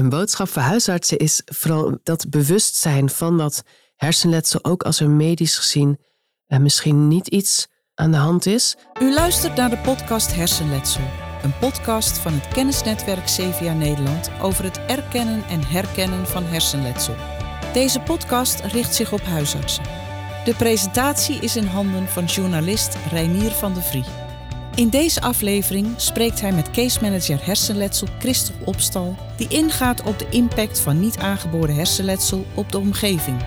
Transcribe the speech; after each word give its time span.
Een 0.00 0.08
boodschap 0.08 0.48
voor 0.48 0.62
huisartsen 0.62 1.18
is 1.18 1.42
vooral 1.44 1.98
dat 2.02 2.30
bewustzijn 2.30 3.10
van 3.10 3.38
dat 3.38 3.62
hersenletsel, 3.96 4.64
ook 4.64 4.82
als 4.82 5.00
er 5.00 5.10
medisch 5.10 5.58
gezien 5.58 5.98
uh, 6.48 6.58
misschien 6.58 7.08
niet 7.08 7.28
iets 7.28 7.68
aan 7.94 8.10
de 8.10 8.16
hand 8.16 8.46
is. 8.46 8.76
U 9.00 9.14
luistert 9.14 9.56
naar 9.56 9.70
de 9.70 9.78
podcast 9.78 10.34
Hersenletsel. 10.34 11.02
Een 11.42 11.58
podcast 11.58 12.18
van 12.18 12.32
het 12.32 12.48
kennisnetwerk 12.48 13.24
CVA 13.24 13.72
Nederland 13.72 14.30
over 14.40 14.64
het 14.64 14.78
erkennen 14.78 15.44
en 15.48 15.64
herkennen 15.66 16.26
van 16.26 16.44
hersenletsel. 16.44 17.14
Deze 17.72 18.00
podcast 18.00 18.60
richt 18.60 18.94
zich 18.94 19.12
op 19.12 19.22
huisartsen. 19.22 19.84
De 20.44 20.54
presentatie 20.54 21.40
is 21.40 21.56
in 21.56 21.66
handen 21.66 22.08
van 22.08 22.24
journalist 22.24 22.96
Reinier 23.10 23.50
van 23.50 23.74
de 23.74 23.82
Vrie. 23.82 24.29
In 24.74 24.88
deze 24.88 25.20
aflevering 25.20 25.94
spreekt 25.96 26.40
hij 26.40 26.52
met 26.52 26.70
case 26.70 27.00
manager 27.00 27.46
hersenletsel 27.46 28.08
Christel 28.18 28.54
Opstal, 28.64 29.16
die 29.36 29.48
ingaat 29.48 30.02
op 30.02 30.18
de 30.18 30.28
impact 30.28 30.80
van 30.80 31.00
niet 31.00 31.18
aangeboren 31.18 31.74
hersenletsel 31.74 32.46
op 32.54 32.72
de 32.72 32.78
omgeving. 32.78 33.38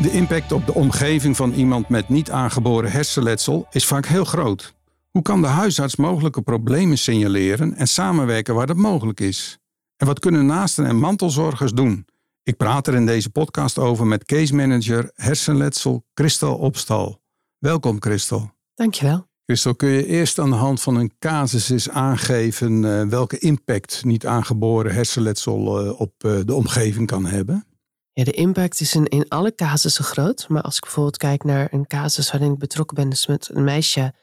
De 0.00 0.10
impact 0.10 0.52
op 0.52 0.66
de 0.66 0.74
omgeving 0.74 1.36
van 1.36 1.52
iemand 1.52 1.88
met 1.88 2.08
niet 2.08 2.30
aangeboren 2.30 2.90
hersenletsel 2.90 3.66
is 3.70 3.86
vaak 3.86 4.06
heel 4.06 4.24
groot. 4.24 4.74
Hoe 5.10 5.22
kan 5.22 5.40
de 5.40 5.46
huisarts 5.46 5.96
mogelijke 5.96 6.42
problemen 6.42 6.98
signaleren 6.98 7.74
en 7.74 7.88
samenwerken 7.88 8.54
waar 8.54 8.66
dat 8.66 8.76
mogelijk 8.76 9.20
is? 9.20 9.58
En 9.96 10.06
wat 10.06 10.18
kunnen 10.18 10.46
naasten 10.46 10.86
en 10.86 10.96
mantelzorgers 10.96 11.72
doen? 11.72 12.06
Ik 12.42 12.56
praat 12.56 12.86
er 12.86 12.94
in 12.94 13.06
deze 13.06 13.30
podcast 13.30 13.78
over 13.78 14.06
met 14.06 14.24
case 14.24 14.54
manager 14.54 15.10
hersenletsel 15.14 16.04
Christel 16.14 16.56
Opstal. 16.56 17.20
Welkom 17.58 18.00
Christel. 18.00 18.50
Dankjewel. 18.74 19.26
Christel, 19.46 19.74
kun 19.74 19.88
je 19.88 20.06
eerst 20.06 20.38
aan 20.38 20.50
de 20.50 20.56
hand 20.56 20.82
van 20.82 20.96
een 20.96 21.12
casus 21.18 21.70
eens 21.70 21.88
aangeven 21.88 22.82
uh, 22.82 23.02
welke 23.02 23.38
impact 23.38 24.04
niet 24.04 24.26
aangeboren 24.26 24.94
hersenletsel 24.94 25.86
uh, 25.86 26.00
op 26.00 26.24
uh, 26.24 26.40
de 26.44 26.54
omgeving 26.54 27.06
kan 27.06 27.26
hebben? 27.26 27.66
Ja, 28.12 28.24
de 28.24 28.32
impact 28.32 28.80
is 28.80 28.94
in, 28.94 29.04
in 29.04 29.28
alle 29.28 29.54
casussen 29.54 30.04
groot. 30.04 30.48
Maar 30.48 30.62
als 30.62 30.76
ik 30.76 30.82
bijvoorbeeld 30.82 31.16
kijk 31.16 31.44
naar 31.44 31.68
een 31.72 31.86
casus 31.86 32.30
waarin 32.30 32.52
ik 32.52 32.58
betrokken 32.58 32.96
ben, 32.96 33.08
dus 33.08 33.26
met 33.26 33.48
een 33.52 33.64
meisje 33.64 34.14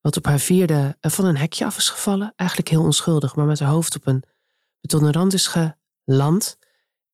wat 0.00 0.16
op 0.16 0.24
haar 0.24 0.38
vierde 0.38 0.96
van 1.00 1.24
een 1.24 1.36
hekje 1.36 1.64
af 1.64 1.76
is 1.76 1.88
gevallen. 1.88 2.32
Eigenlijk 2.36 2.68
heel 2.68 2.82
onschuldig, 2.82 3.36
maar 3.36 3.46
met 3.46 3.58
haar 3.58 3.70
hoofd 3.70 3.96
op 3.96 4.06
een 4.06 4.24
betonnen 4.80 5.12
rand 5.12 5.32
is 5.32 5.54
geland. 6.04 6.56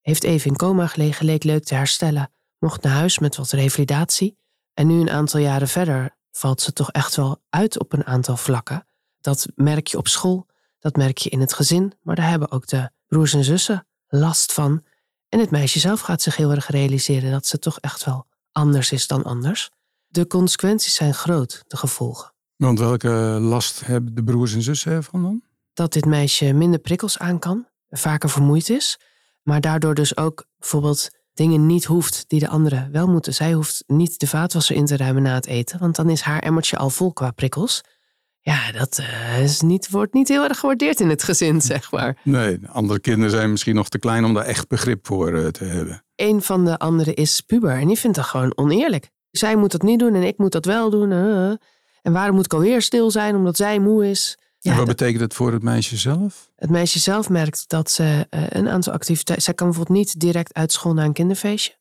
Heeft 0.01 0.25
even 0.25 0.51
in 0.51 0.57
coma 0.57 0.87
gelegen, 0.87 1.27
leek 1.27 1.45
leuk 1.45 1.65
te 1.65 1.75
herstellen. 1.75 2.31
Mocht 2.59 2.83
naar 2.83 2.93
huis 2.93 3.19
met 3.19 3.37
wat 3.37 3.51
revalidatie. 3.51 4.39
En 4.75 4.87
nu 4.87 5.01
een 5.01 5.11
aantal 5.11 5.41
jaren 5.41 5.69
verder 5.69 6.17
valt 6.37 6.61
ze 6.61 6.73
toch 6.73 6.91
echt 6.91 7.17
wel 7.17 7.43
uit 7.51 7.79
op 7.79 7.93
een 7.93 8.07
aantal 8.07 8.37
vlakken. 8.37 8.87
Dat 9.21 9.47
merk 9.55 9.87
je 9.87 9.99
op 9.99 10.09
school, 10.09 10.47
dat 10.79 10.97
merk 10.97 11.19
je 11.19 11.31
in 11.31 11.41
het 11.41 11.53
gezin, 11.53 11.93
maar 12.03 12.17
daar 12.17 12.29
hebben 12.29 12.51
ook 12.51 12.67
de 12.67 12.91
broers 13.07 13.33
en 13.35 13.45
zussen 13.45 13.87
last 14.09 14.53
van. 14.53 14.85
En 15.29 15.39
het 15.39 15.51
meisje 15.51 15.79
zelf 15.79 16.01
gaat 16.01 16.23
zich 16.23 16.37
heel 16.37 16.51
erg 16.51 16.69
realiseren 16.69 17.31
dat 17.31 17.47
ze 17.47 17.59
toch 17.59 17.81
echt 17.81 18.05
wel 18.05 18.27
anders 18.53 18.93
is 18.93 19.07
dan 19.07 19.25
anders. 19.25 19.71
De 20.07 20.27
consequenties 20.27 20.95
zijn 20.95 21.15
groot, 21.15 21.65
de 21.67 21.77
gevolgen. 21.77 22.33
Want 22.57 22.79
welke 22.79 23.09
last 23.41 23.87
hebben 23.87 24.15
de 24.15 24.25
broers 24.25 24.55
en 24.55 24.63
zussen 24.63 24.93
ervan 24.93 25.23
dan? 25.23 25.43
Dat 25.73 25.93
dit 25.93 26.05
meisje 26.05 26.53
minder 26.53 26.81
prikkels 26.81 27.19
aan 27.19 27.39
kan, 27.39 27.67
vaker 27.91 28.31
vermoeid 28.31 28.69
is, 28.69 28.99
maar 29.43 29.61
daardoor 29.61 29.95
dus 29.95 30.17
ook 30.17 30.47
bijvoorbeeld 30.59 31.11
dingen 31.35 31.67
niet 31.67 31.85
hoeft 31.85 32.25
die 32.27 32.41
de 32.41 32.49
anderen 32.49 32.89
wel 32.93 33.07
moeten. 33.07 33.35
Zij 33.35 33.53
hoeft 33.53 33.85
niet 33.87 34.19
de 34.19 34.27
vaatwasser 34.27 34.77
in 34.77 34.87
te 34.87 34.97
ruimen 34.97 35.23
na 35.23 35.35
het 35.35 35.47
eten, 35.47 35.79
want 35.79 35.97
dan 35.97 36.11
is 36.11 36.21
haar 36.21 36.43
emmertje 36.43 36.77
al 36.77 36.91
vol 36.91 37.13
qua 37.13 37.31
prikkels. 37.31 37.83
Ja, 38.41 38.73
dat 38.73 38.99
uh, 39.01 39.43
is 39.43 39.61
niet, 39.61 39.91
wordt 39.91 40.13
niet 40.13 40.29
heel 40.29 40.45
erg 40.45 40.59
gewaardeerd 40.59 41.01
in 41.01 41.09
het 41.09 41.23
gezin, 41.23 41.61
zeg 41.61 41.91
maar. 41.91 42.17
Nee, 42.23 42.59
andere 42.67 43.01
kinderen 43.01 43.31
zijn 43.31 43.51
misschien 43.51 43.75
nog 43.75 43.89
te 43.89 43.99
klein 43.99 44.25
om 44.25 44.35
daar 44.35 44.45
echt 44.45 44.69
begrip 44.69 45.07
voor 45.07 45.33
uh, 45.33 45.47
te 45.47 45.65
hebben. 45.65 46.05
Een 46.17 46.43
van 46.43 46.65
de 46.65 46.79
anderen 46.79 47.15
is 47.15 47.41
puber 47.41 47.79
en 47.79 47.87
die 47.87 47.99
vindt 47.99 48.17
dat 48.17 48.27
gewoon 48.27 48.53
oneerlijk. 48.57 49.11
Zij 49.31 49.57
moet 49.57 49.73
dat 49.73 49.83
niet 49.83 49.99
doen 49.99 50.15
en 50.15 50.23
ik 50.23 50.39
moet 50.39 50.53
dat 50.53 50.65
wel 50.65 50.91
doen. 50.91 51.11
Uh, 51.11 51.49
en 52.03 52.13
waarom 52.13 52.35
moet 52.35 52.45
ik 52.45 52.53
alweer 52.53 52.83
stil 52.83 53.11
zijn 53.11 53.37
omdat 53.37 53.57
zij 53.57 53.79
moe 53.79 54.11
is? 54.11 54.39
Ja, 54.65 54.71
en 54.71 54.77
wat 54.77 54.87
betekent 54.87 55.21
het 55.21 55.35
voor 55.35 55.53
het 55.53 55.63
meisje 55.63 55.97
zelf? 55.97 56.51
Het 56.57 56.71
meisje 56.71 56.99
zelf 56.99 57.29
merkt 57.29 57.69
dat 57.69 57.91
ze 57.91 58.27
uh, 58.31 58.47
een 58.49 58.69
aantal 58.69 58.93
activiteiten. 58.93 59.45
Zij 59.45 59.55
kan 59.55 59.67
bijvoorbeeld 59.67 59.99
niet 59.99 60.21
direct 60.21 60.55
uit 60.55 60.73
school 60.73 60.95
naar 60.95 61.05
een 61.05 61.13
kinderfeestje, 61.13 61.79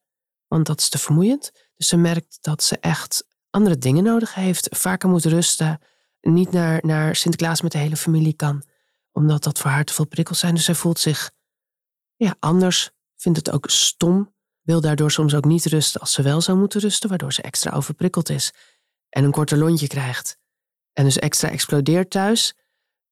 want 0.48 0.66
dat 0.66 0.80
is 0.80 0.90
te 0.90 0.98
vermoeiend. 0.98 1.52
Dus 1.76 1.88
ze 1.88 1.98
merkt 1.98 2.38
dat 2.42 2.64
ze 2.64 2.78
echt 2.80 3.28
andere 3.50 3.78
dingen 3.78 4.04
nodig 4.04 4.34
heeft. 4.34 4.68
Vaker 4.72 5.10
moet 5.10 5.26
rusten. 5.26 5.80
Niet 6.22 6.52
naar, 6.52 6.80
naar 6.86 7.16
Sinterklaas 7.16 7.62
met 7.62 7.72
de 7.72 7.78
hele 7.78 7.98
familie 7.98 8.34
kan, 8.34 8.64
omdat 9.12 9.44
dat 9.44 9.60
voor 9.60 9.72
haar 9.72 9.84
te 9.84 9.94
veel 9.94 10.08
prikkels 10.08 10.40
zijn. 10.40 10.56
Dus 10.56 10.66
zij 10.66 10.76
voelt 10.76 11.00
zich 11.00 11.32
ja, 12.16 12.36
anders, 12.40 12.92
vindt 13.16 13.38
het 13.38 13.52
ook 13.52 13.70
stom. 13.70 14.34
Wil 14.62 14.82
daardoor 14.82 15.12
soms 15.12 15.36
ook 15.36 15.46
niet 15.46 15.66
rusten 15.66 16.02
als 16.02 16.14
ze 16.14 16.22
wel 16.22 16.42
zou 16.42 16.58
moeten 16.58 16.82
rusten, 16.82 17.10
waardoor 17.10 17.34
ze 17.34 17.42
extra 17.42 17.72
overprikkeld 17.72 18.30
is 18.30 18.54
en 19.10 19.24
een 19.24 19.32
korter 19.32 19.58
lontje 19.58 19.88
krijgt. 19.88 20.38
En 20.94 21.04
dus 21.04 21.20
extra 21.20 21.50
explodeert 21.50 22.10
thuis 22.10 22.56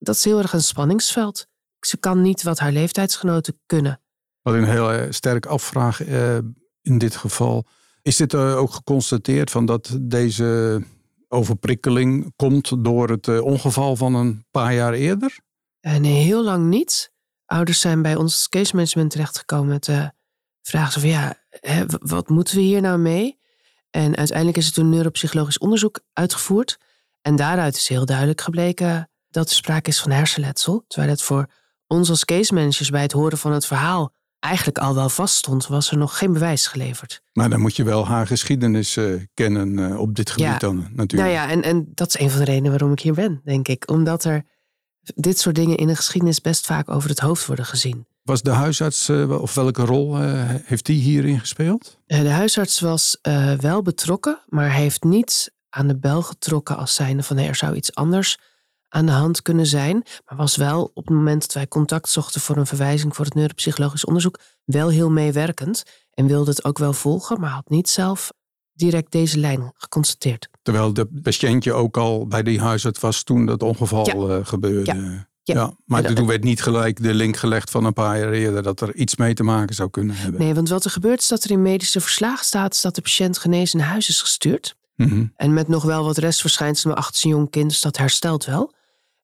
dat 0.02 0.16
is 0.16 0.24
heel 0.24 0.40
erg 0.40 0.54
een 0.54 0.62
spanningsveld. 0.62 1.48
Ze 1.80 1.98
kan 1.98 2.22
niet 2.22 2.44
wat 2.44 2.60
haar 2.60 2.72
leeftijdsgenoten 2.72 3.60
kunnen. 3.66 4.02
Wat 4.42 4.54
ik 4.54 4.62
een 4.62 4.68
heel 4.68 4.92
eh, 4.92 5.12
sterk 5.12 5.46
afvraag 5.46 6.08
uh, 6.08 6.38
in 6.82 6.98
dit 6.98 7.16
geval. 7.16 7.66
Is 8.02 8.16
dit 8.16 8.34
uh, 8.34 8.58
ook 8.58 8.72
geconstateerd 8.72 9.52
van 9.52 9.66
dat 9.66 9.98
deze 10.02 10.82
overprikkeling 11.28 12.34
komt 12.36 12.84
door 12.84 13.10
het 13.10 13.28
uh, 13.28 13.42
ongeval 13.42 13.96
van 13.96 14.16
een 14.16 14.46
paar 14.52 14.74
jaar 14.74 14.94
eerder? 14.94 15.40
nee, 15.82 16.24
heel 16.24 16.44
lang 16.44 16.68
niet. 16.68 17.12
Ouders 17.46 17.80
zijn 17.80 18.02
bij 18.02 18.16
ons 18.16 18.50
case 18.50 18.76
management 18.76 19.12
terechtgekomen 19.12 19.68
met 19.68 19.84
de 19.84 20.12
vraag 20.62 20.94
van 20.94 21.10
ja, 21.10 21.36
hè, 21.50 21.86
wat 21.88 22.30
moeten 22.30 22.56
we 22.56 22.62
hier 22.62 22.82
nou 22.82 22.98
mee? 22.98 23.40
En 23.90 24.16
uiteindelijk 24.16 24.58
is 24.58 24.68
er 24.68 24.74
toen 24.74 24.90
neuropsychologisch 24.90 25.58
onderzoek 25.58 26.00
uitgevoerd. 26.14 26.80
En 27.22 27.36
daaruit 27.36 27.76
is 27.76 27.88
heel 27.88 28.06
duidelijk 28.06 28.42
gebleken 28.42 29.11
dat 29.32 29.50
er 29.50 29.56
sprake 29.56 29.90
is 29.90 30.02
van 30.02 30.12
hersenletsel. 30.12 30.84
Terwijl 30.88 31.12
het 31.12 31.22
voor 31.22 31.46
ons 31.88 32.10
als 32.10 32.26
case 32.26 32.54
managers 32.54 32.90
bij 32.90 33.02
het 33.02 33.12
horen 33.12 33.38
van 33.38 33.52
het 33.52 33.66
verhaal 33.66 34.14
eigenlijk 34.42 34.78
al 34.78 34.96
wel 34.96 35.10
vaststond, 35.10 35.68
was 35.68 35.92
er 35.92 35.98
nog 35.98 36.18
geen 36.18 36.34
bewijs 36.34 36.68
geleverd. 36.68 37.22
Maar 37.34 37.50
dan 37.50 37.60
moet 37.60 37.76
je 37.76 37.84
wel 37.84 38.08
haar 38.08 38.28
geschiedenis 38.28 38.96
uh, 38.96 39.22
kennen 39.34 39.78
uh, 39.78 40.00
op 40.00 40.16
dit 40.16 40.30
gebied 40.30 40.46
ja. 40.46 40.58
dan 40.58 40.76
natuurlijk. 40.76 41.12
Nou 41.12 41.30
ja, 41.30 41.50
en, 41.50 41.62
en 41.62 41.92
dat 41.94 42.08
is 42.08 42.20
een 42.20 42.30
van 42.30 42.40
de 42.40 42.46
redenen 42.46 42.70
waarom 42.72 42.92
ik 42.92 43.00
hier 43.00 43.14
ben, 43.14 43.42
denk 43.44 43.68
ik. 43.68 43.90
Omdat 43.90 44.24
er 44.24 44.44
dit 45.16 45.40
soort 45.40 45.56
dingen 45.56 45.78
in 45.78 45.88
de 45.88 45.96
geschiedenis 45.96 46.42
best 46.42 46.66
vaak 46.66 46.90
over 46.90 47.10
het 47.10 47.20
hoofd 47.20 47.46
worden 47.46 47.66
gezien. 47.66 48.06
Was 48.24 48.42
de 48.42 48.52
huisarts, 48.52 49.10
uh, 49.10 49.42
of 49.42 49.54
welke 49.54 49.86
rol 49.86 50.18
heeft 50.64 50.86
die 50.86 51.02
hierin 51.02 51.40
gespeeld? 51.40 52.00
de 52.06 52.30
huisarts 52.30 52.80
was 52.80 53.18
wel 53.58 53.82
betrokken, 53.82 54.40
maar 54.48 54.72
heeft 54.72 55.04
niet 55.04 55.54
aan 55.70 55.88
de 55.88 55.98
bel 55.98 56.22
getrokken 56.22 56.78
als 56.78 56.96
zijnde 56.96 57.24
van 57.24 57.38
er 57.38 57.56
zou 57.56 57.76
iets 57.76 57.96
anders 57.96 58.38
aan 58.94 59.06
de 59.06 59.12
hand 59.12 59.42
kunnen 59.42 59.66
zijn. 59.66 60.04
Maar 60.26 60.38
was 60.38 60.56
wel 60.56 60.92
op 60.94 61.08
het 61.08 61.16
moment 61.16 61.42
dat 61.42 61.54
wij 61.54 61.68
contact 61.68 62.10
zochten 62.10 62.42
voor 62.42 62.58
een 62.58 62.66
verwijzing 62.66 63.16
voor 63.16 63.26
het 63.26 63.34
neuropsychologisch 63.34 64.06
onderzoek 64.06 64.40
wel 64.66 64.90
heel 64.90 65.10
meewerkend. 65.10 65.84
En 66.14 66.28
wilde 66.28 66.50
het 66.50 66.64
ook 66.64 66.78
wel 66.78 66.94
volgen, 66.94 67.40
maar 67.40 67.50
had 67.50 67.70
niet 67.70 67.90
zelf 67.90 68.32
direct 68.74 69.12
deze 69.12 69.40
lijn 69.40 69.72
geconstateerd. 69.74 70.50
Terwijl 70.62 70.94
de 70.94 71.08
patiëntje 71.24 71.74
ook 71.74 71.98
al 71.98 72.28
bij 72.28 72.44
die 72.44 72.60
huisarts 72.60 73.00
was 73.00 73.24
toen 73.24 73.46
dat 73.46 73.64
ongeval 73.64 74.30
ja. 74.30 74.38
uh, 74.38 74.46
gebeurde. 74.46 74.94
Ja. 74.94 75.30
Ja. 75.44 75.54
ja. 75.54 75.74
maar 75.86 76.14
toen 76.14 76.28
werd 76.28 76.44
niet 76.44 76.62
gelijk 76.62 77.04
de 77.04 77.14
link 77.14 77.38
gelegd 77.38 77.72
van 77.72 77.86
een 77.86 77.94
paar 77.94 78.20
jaar 78.20 78.32
eerder 78.32 78.64
dat 78.64 78.82
er 78.82 78.96
iets 78.96 79.16
mee 79.16 79.34
te 79.34 79.44
maken 79.44 79.76
zou 79.76 79.90
kunnen 79.90 80.16
hebben. 80.16 80.42
Nee, 80.42 80.54
want 80.54 80.70
wat 80.70 80.86
er 80.86 80.92
gebeurt 80.92 81.20
is 81.20 81.28
dat 81.28 81.44
er 81.44 81.52
in 81.52 81.62
medische 81.62 82.02
verslagen 82.02 82.46
staat 82.46 82.74
is 82.74 82.82
dat 82.82 82.96
de 82.96 83.02
patiënt 83.02 83.38
genezen 83.38 83.78
naar 83.78 83.88
huis 83.88 84.10
is 84.10 84.22
gestuurd. 84.22 84.76
Mm 84.96 85.08
-hmm. 85.08 85.34
En 85.36 85.54
met 85.54 85.68
nog 85.68 85.84
wel 85.84 86.04
wat 86.04 86.18
restverschijnselen, 86.18 86.94
maar 86.94 87.04
achter 87.04 87.20
zijn 87.20 87.34
jong 87.34 87.50
kind, 87.50 87.70
dus 87.70 87.82
dat 87.82 87.98
herstelt 87.98 88.46
wel. 88.46 88.74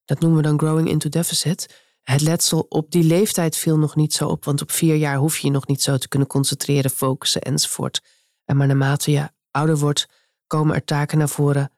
Dat 0.07 0.19
noemen 0.19 0.41
we 0.41 0.47
dan 0.47 0.59
growing 0.59 0.90
into 0.90 1.09
deficit. 1.09 1.84
Het 2.01 2.22
letsel 2.22 2.66
op 2.69 2.91
die 2.91 3.03
leeftijd 3.03 3.56
viel 3.56 3.78
nog 3.78 3.95
niet 3.95 4.13
zo 4.13 4.28
op, 4.28 4.45
want 4.45 4.62
op 4.62 4.72
vier 4.72 4.95
jaar 4.95 5.18
hoef 5.18 5.38
je 5.38 5.47
je 5.47 5.53
nog 5.53 5.68
niet 5.68 5.81
zo 5.81 5.98
te 5.98 6.07
kunnen 6.07 6.27
concentreren, 6.27 6.92
focussen 6.92 7.42
enzovoort. 7.42 8.01
En 8.45 8.57
maar 8.57 8.68
naarmate 8.68 9.12
je 9.12 9.30
ouder 9.51 9.77
wordt, 9.77 10.07
komen 10.48 10.75
er 10.75 10.83
taken 10.83 11.18
naar 11.18 11.30
voren 11.30 11.71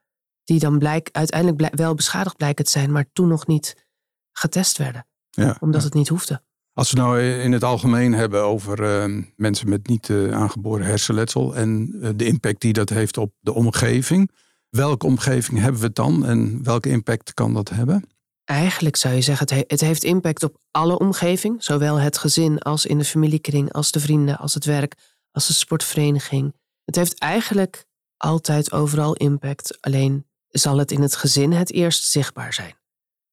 die 0.44 0.60
dan 0.60 0.80
blijk, 0.80 1.10
uiteindelijk 1.12 1.76
wel 1.76 1.96
beschadigd 1.96 2.38
blijken 2.38 2.66
te 2.66 2.72
zijn, 2.72 2.92
maar 2.92 3.06
toen 3.14 3.28
nog 3.28 3.48
niet 3.48 3.88
getest 4.32 4.78
werden. 4.78 5.08
Ja, 5.30 5.58
omdat 5.60 5.84
het 5.84 5.94
niet 5.94 6.08
hoefde. 6.08 6.42
Als 6.74 6.92
we 6.92 6.98
nou 6.98 7.22
in 7.22 7.52
het 7.52 7.64
algemeen 7.64 8.14
hebben 8.14 8.44
over 8.44 9.08
uh, 9.08 9.24
mensen 9.36 9.70
met 9.70 9.88
niet 9.88 10.10
uh, 10.10 10.32
aangeboren 10.32 10.86
hersenletsel 10.86 11.56
en 11.56 11.92
uh, 11.94 12.10
de 12.16 12.26
impact 12.26 12.62
die 12.62 12.74
dat 12.74 12.90
heeft 12.90 13.18
op 13.18 13.34
de 13.40 13.54
omgeving. 13.54 14.32
Welke 14.70 15.06
omgeving 15.06 15.60
hebben 15.60 15.80
we 15.80 15.88
het 15.88 15.96
dan 15.96 16.26
en 16.26 16.64
welke 16.64 16.90
impact 16.90 17.34
kan 17.34 17.54
dat 17.54 17.70
hebben? 17.70 18.10
Eigenlijk 18.50 18.96
zou 18.96 19.14
je 19.14 19.22
zeggen, 19.22 19.64
het, 19.68 19.82
heeft 19.82 20.04
impact 20.04 20.44
op 20.44 20.58
alle 20.72 21.00
omgeving. 21.00 21.64
Zowel 21.64 22.00
het 22.00 22.18
gezin 22.18 22.60
als 22.60 22.86
in 22.86 22.98
de 22.98 23.06
familiekring, 23.06 23.74
als 23.74 23.92
de 23.92 24.00
vrienden, 24.00 24.38
als 24.38 24.54
het 24.54 24.66
werk, 24.66 24.96
als 25.32 25.48
de 25.48 25.54
sportvereniging. 25.54 26.54
Het 26.86 26.96
heeft 26.96 27.20
eigenlijk 27.20 27.86
altijd 28.18 28.72
overal 28.72 29.14
impact. 29.14 29.78
Alleen 29.82 30.26
zal 30.48 30.78
het 30.78 30.92
in 30.92 31.02
het 31.02 31.16
gezin 31.16 31.52
het 31.52 31.72
eerst 31.72 32.04
zichtbaar 32.04 32.54
zijn. 32.54 32.74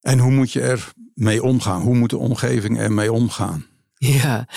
En 0.00 0.18
hoe 0.18 0.30
moet 0.30 0.52
je 0.52 0.60
er 0.60 0.92
mee 1.14 1.42
omgaan? 1.42 1.82
Hoe 1.82 1.96
moet 1.96 2.10
de 2.10 2.19
omgeving 2.19 2.78
ermee 2.78 3.12
omgaan? 3.12 3.66
Ja, 3.94 4.48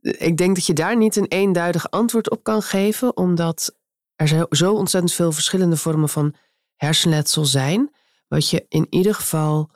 ik 0.00 0.36
denk 0.36 0.54
dat 0.54 0.66
je 0.66 0.72
daar 0.72 0.96
niet 0.96 1.16
een 1.16 1.28
eenduidig 1.28 1.90
antwoord 1.90 2.30
op 2.30 2.42
kan 2.42 2.62
geven, 2.62 3.16
omdat 3.16 3.76
er 4.16 4.46
zo 4.50 4.74
ontzettend 4.74 5.12
veel 5.12 5.32
verschillende 5.32 5.76
vormen 5.76 6.08
van 6.08 6.34
hersenletsel 6.76 7.44
zijn. 7.44 7.94
Wat 8.28 8.50
je 8.50 8.66
in 8.68 8.86
ieder 8.90 9.14
geval 9.14 9.70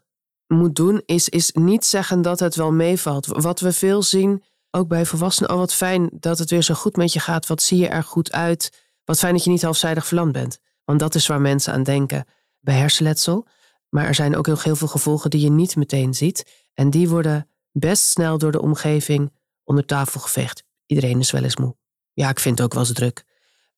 moet 0.52 0.76
doen, 0.76 1.02
is, 1.06 1.28
is 1.28 1.52
niet 1.52 1.84
zeggen 1.84 2.22
dat 2.22 2.40
het 2.40 2.54
wel 2.54 2.72
meevalt. 2.72 3.26
Wat 3.26 3.60
we 3.60 3.72
veel 3.72 4.02
zien, 4.02 4.42
ook 4.70 4.88
bij 4.88 5.06
volwassenen, 5.06 5.50
oh 5.50 5.56
wat 5.56 5.74
fijn 5.74 6.10
dat 6.12 6.38
het 6.38 6.50
weer 6.50 6.62
zo 6.62 6.74
goed 6.74 6.96
met 6.96 7.12
je 7.12 7.20
gaat. 7.20 7.46
Wat 7.46 7.62
zie 7.62 7.78
je 7.78 7.88
er 7.88 8.04
goed 8.04 8.32
uit? 8.32 8.72
Wat 9.04 9.18
fijn 9.18 9.32
dat 9.34 9.44
je 9.44 9.50
niet 9.50 9.62
halfzijdig 9.62 10.06
verlamd 10.06 10.32
bent. 10.32 10.58
Want 10.84 10.98
dat 10.98 11.14
is 11.14 11.26
waar 11.26 11.40
mensen 11.40 11.72
aan 11.72 11.82
denken 11.82 12.26
bij 12.60 12.74
hersenletsel. 12.74 13.46
Maar 13.88 14.06
er 14.06 14.14
zijn 14.14 14.36
ook 14.36 14.46
heel 14.46 14.76
veel 14.76 14.88
gevolgen 14.88 15.30
die 15.30 15.40
je 15.40 15.50
niet 15.50 15.76
meteen 15.76 16.14
ziet. 16.14 16.66
En 16.74 16.90
die 16.90 17.08
worden 17.08 17.48
best 17.72 18.02
snel 18.02 18.38
door 18.38 18.52
de 18.52 18.62
omgeving 18.62 19.32
onder 19.64 19.84
tafel 19.84 20.20
geveegd. 20.20 20.64
Iedereen 20.86 21.18
is 21.18 21.30
wel 21.30 21.42
eens 21.42 21.56
moe. 21.56 21.76
Ja, 22.12 22.28
ik 22.28 22.40
vind 22.40 22.58
het 22.58 22.66
ook 22.66 22.74
wel 22.74 22.82
eens 22.82 22.92
druk. 22.92 23.24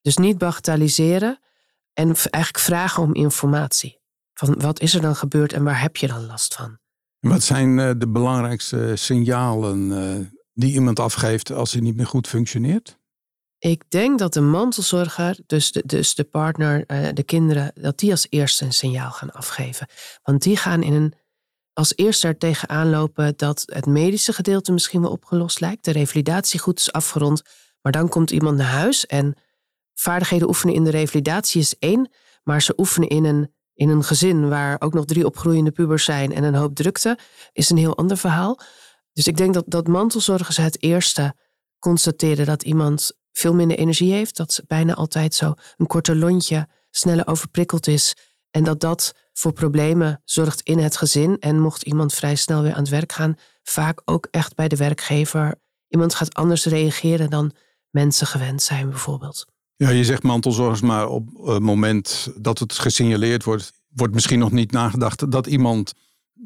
Dus 0.01 0.17
niet 0.17 0.39
bagatelliseren 0.39 1.39
en 1.93 2.07
eigenlijk 2.07 2.65
vragen 2.65 3.03
om 3.03 3.15
informatie. 3.15 4.03
Van 4.35 4.61
wat 4.61 4.81
is 4.81 4.95
er 4.95 5.01
dan 5.01 5.17
gebeurd 5.17 5.53
en 5.53 5.65
waar 5.65 5.81
heb 5.81 5.97
je 5.97 6.07
dan 6.07 6.27
last 6.27 6.55
van? 6.55 6.79
Wat 7.21 7.43
zijn 7.43 7.79
eh, 7.79 7.91
de 7.99 8.09
belangrijkste 8.09 8.93
signalen 8.97 9.93
eh, 9.93 10.27
die 10.53 10.73
iemand 10.73 10.99
afgeeft 11.01 11.53
als 11.53 11.73
hij 11.73 11.81
niet 11.81 11.97
meer 11.97 12.07
goed 12.07 12.29
functioneert? 12.29 12.99
Ik 13.59 13.85
denk 13.89 14.19
dat 14.19 14.33
de 14.33 14.41
mantelzorger, 14.41 15.39
dus 15.47 15.73
de, 15.73 15.83
dus 15.87 16.15
de 16.15 16.25
partner, 16.25 16.87
eh, 16.87 17.09
de 17.15 17.23
kinderen, 17.23 17.73
dat 17.75 17.99
die 17.99 18.11
als 18.11 18.27
eerste 18.31 18.65
een 18.65 18.73
signaal 18.73 19.11
gaan 19.11 19.33
afgeven. 19.33 19.89
Want 20.23 20.43
die 20.43 20.57
gaan 20.57 20.83
in 20.83 20.93
een, 20.93 21.15
als 21.73 21.97
eerste 21.97 22.27
er 22.27 22.39
tegenaan 22.39 22.91
lopen 22.91 23.35
dat 23.37 23.63
het 23.67 23.87
medische 23.87 24.33
gedeelte 24.33 24.73
misschien 24.73 25.01
wel 25.01 25.11
opgelost 25.11 25.61
lijkt. 25.61 25.85
De 25.85 25.91
revalidatie 25.91 26.61
goed 26.61 26.79
is 26.79 26.93
afgerond. 26.93 27.43
Maar 27.83 27.93
dan 27.93 28.09
komt 28.09 28.31
iemand 28.31 28.57
naar 28.57 28.67
huis 28.67 29.07
en 29.07 29.35
vaardigheden 29.95 30.49
oefenen 30.49 30.75
in 30.75 30.85
de 30.85 30.91
revalidatie 30.91 31.61
is 31.61 31.79
één. 31.79 32.11
Maar 32.43 32.63
ze 32.63 32.75
oefenen 32.77 33.09
in 33.09 33.25
een, 33.25 33.54
in 33.75 33.89
een 33.89 34.05
gezin 34.05 34.49
waar 34.49 34.77
ook 34.79 34.95
nog 34.95 35.05
drie 35.05 35.27
opgroeiende 35.27 35.71
pubers 35.71 36.05
zijn 36.05 36.33
en 36.33 36.45
een 36.45 36.55
hoop 36.55 36.75
drukte, 36.75 37.19
is 37.53 37.71
een 37.71 37.77
heel 37.77 37.97
ander 37.97 38.17
verhaal. 38.17 38.61
Dus 39.13 39.27
ik 39.27 39.37
denk 39.37 39.55
dat, 39.55 39.65
dat 39.67 39.87
mantelzorgers 39.87 40.57
het 40.57 40.83
eerste 40.83 41.35
constateren 41.79 42.47
dat 42.47 42.63
iemand 42.63 43.13
veel 43.33 43.55
minder 43.55 43.79
energie 43.79 44.13
heeft. 44.13 44.37
Dat 44.37 44.63
bijna 44.67 44.95
altijd 44.95 45.35
zo 45.35 45.55
een 45.77 45.87
korter 45.87 46.17
lontje 46.17 46.69
sneller 46.91 47.27
overprikkeld 47.27 47.87
is. 47.87 48.17
En 48.51 48.65
dat 48.65 48.81
dat 48.81 49.15
voor 49.33 49.53
problemen 49.53 50.23
zorgt 50.25 50.61
in 50.61 50.79
het 50.79 50.97
gezin. 50.97 51.39
En 51.39 51.61
mocht 51.61 51.83
iemand 51.83 52.15
vrij 52.15 52.35
snel 52.35 52.63
weer 52.63 52.73
aan 52.73 52.83
het 52.83 52.89
werk 52.89 53.13
gaan, 53.13 53.39
vaak 53.63 54.03
ook 54.05 54.29
echt 54.31 54.55
bij 54.55 54.69
de 54.69 54.77
werkgever. 54.77 55.55
Iemand 55.89 56.15
gaat 56.15 56.35
anders 56.35 56.65
reageren 56.65 57.31
dan 57.31 57.53
mensen 57.91 58.27
gewend 58.27 58.63
zijn, 58.63 58.91
bijvoorbeeld. 58.91 59.54
Ja, 59.77 59.91
je 59.91 60.05
zegt 60.05 60.23
mantelzorgers, 60.23 60.81
maar 60.81 61.09
op 61.09 61.47
het 61.47 61.63
moment 61.63 62.33
dat 62.37 62.59
het 62.59 62.73
gesignaleerd 62.73 63.45
wordt, 63.45 63.73
wordt 63.89 64.15
misschien 64.15 64.39
nog 64.39 64.51
niet 64.51 64.73
nagedacht 64.73 65.31
dat 65.31 65.47
iemand 65.47 65.93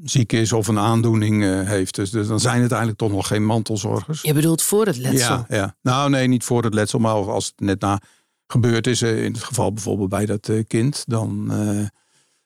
ziek 0.02 0.32
is 0.32 0.52
of 0.52 0.68
een 0.68 0.78
aandoening 0.78 1.42
uh, 1.42 1.68
heeft. 1.68 1.94
Dus, 1.94 2.10
dus, 2.10 2.26
dan 2.26 2.40
zijn 2.40 2.62
het 2.62 2.70
eigenlijk 2.70 3.00
toch 3.00 3.12
nog 3.12 3.26
geen 3.26 3.44
mantelzorgers. 3.44 4.22
Je 4.22 4.32
bedoelt 4.32 4.62
voor 4.62 4.86
het 4.86 4.96
letsel? 4.96 5.44
Ja, 5.48 5.56
ja. 5.56 5.76
nou 5.82 6.10
nee, 6.10 6.26
niet 6.26 6.44
voor 6.44 6.62
het 6.62 6.74
letsel, 6.74 6.98
maar 6.98 7.12
als 7.12 7.46
het 7.46 7.60
net 7.60 7.80
na 7.80 8.00
gebeurd 8.46 8.86
is, 8.86 9.02
uh, 9.02 9.24
in 9.24 9.32
het 9.32 9.42
geval 9.42 9.72
bijvoorbeeld 9.72 10.08
bij 10.08 10.26
dat 10.26 10.48
uh, 10.48 10.64
kind, 10.66 11.04
dan 11.06 11.50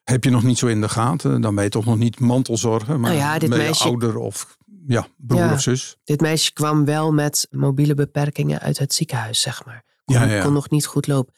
heb 0.03 0.25
je 0.25 0.31
nog 0.31 0.43
niet 0.43 0.59
zo 0.59 0.67
in 0.67 0.81
de 0.81 0.89
gaten. 0.89 1.41
Dan 1.41 1.55
ben 1.55 1.65
je 1.65 1.71
toch 1.71 1.85
nog 1.85 1.99
niet 1.99 2.21
mantelzorger, 2.21 3.01
maar 3.01 3.11
nou 3.11 3.23
ja, 3.23 3.39
dit 3.39 3.49
meisje... 3.49 3.85
ouder 3.85 4.17
of 4.17 4.57
ja, 4.87 5.07
broer 5.17 5.41
ja, 5.41 5.53
of 5.53 5.61
zus. 5.61 5.97
Dit 6.05 6.21
meisje 6.21 6.53
kwam 6.53 6.85
wel 6.85 7.13
met 7.13 7.47
mobiele 7.51 7.95
beperkingen 7.95 8.61
uit 8.61 8.79
het 8.79 8.95
ziekenhuis, 8.95 9.41
zeg 9.41 9.65
maar. 9.65 9.85
Kon, 10.05 10.17
ja, 10.17 10.25
ja. 10.25 10.43
kon 10.43 10.53
nog 10.53 10.71
niet 10.71 10.87
goed 10.87 11.07
lopen. 11.07 11.35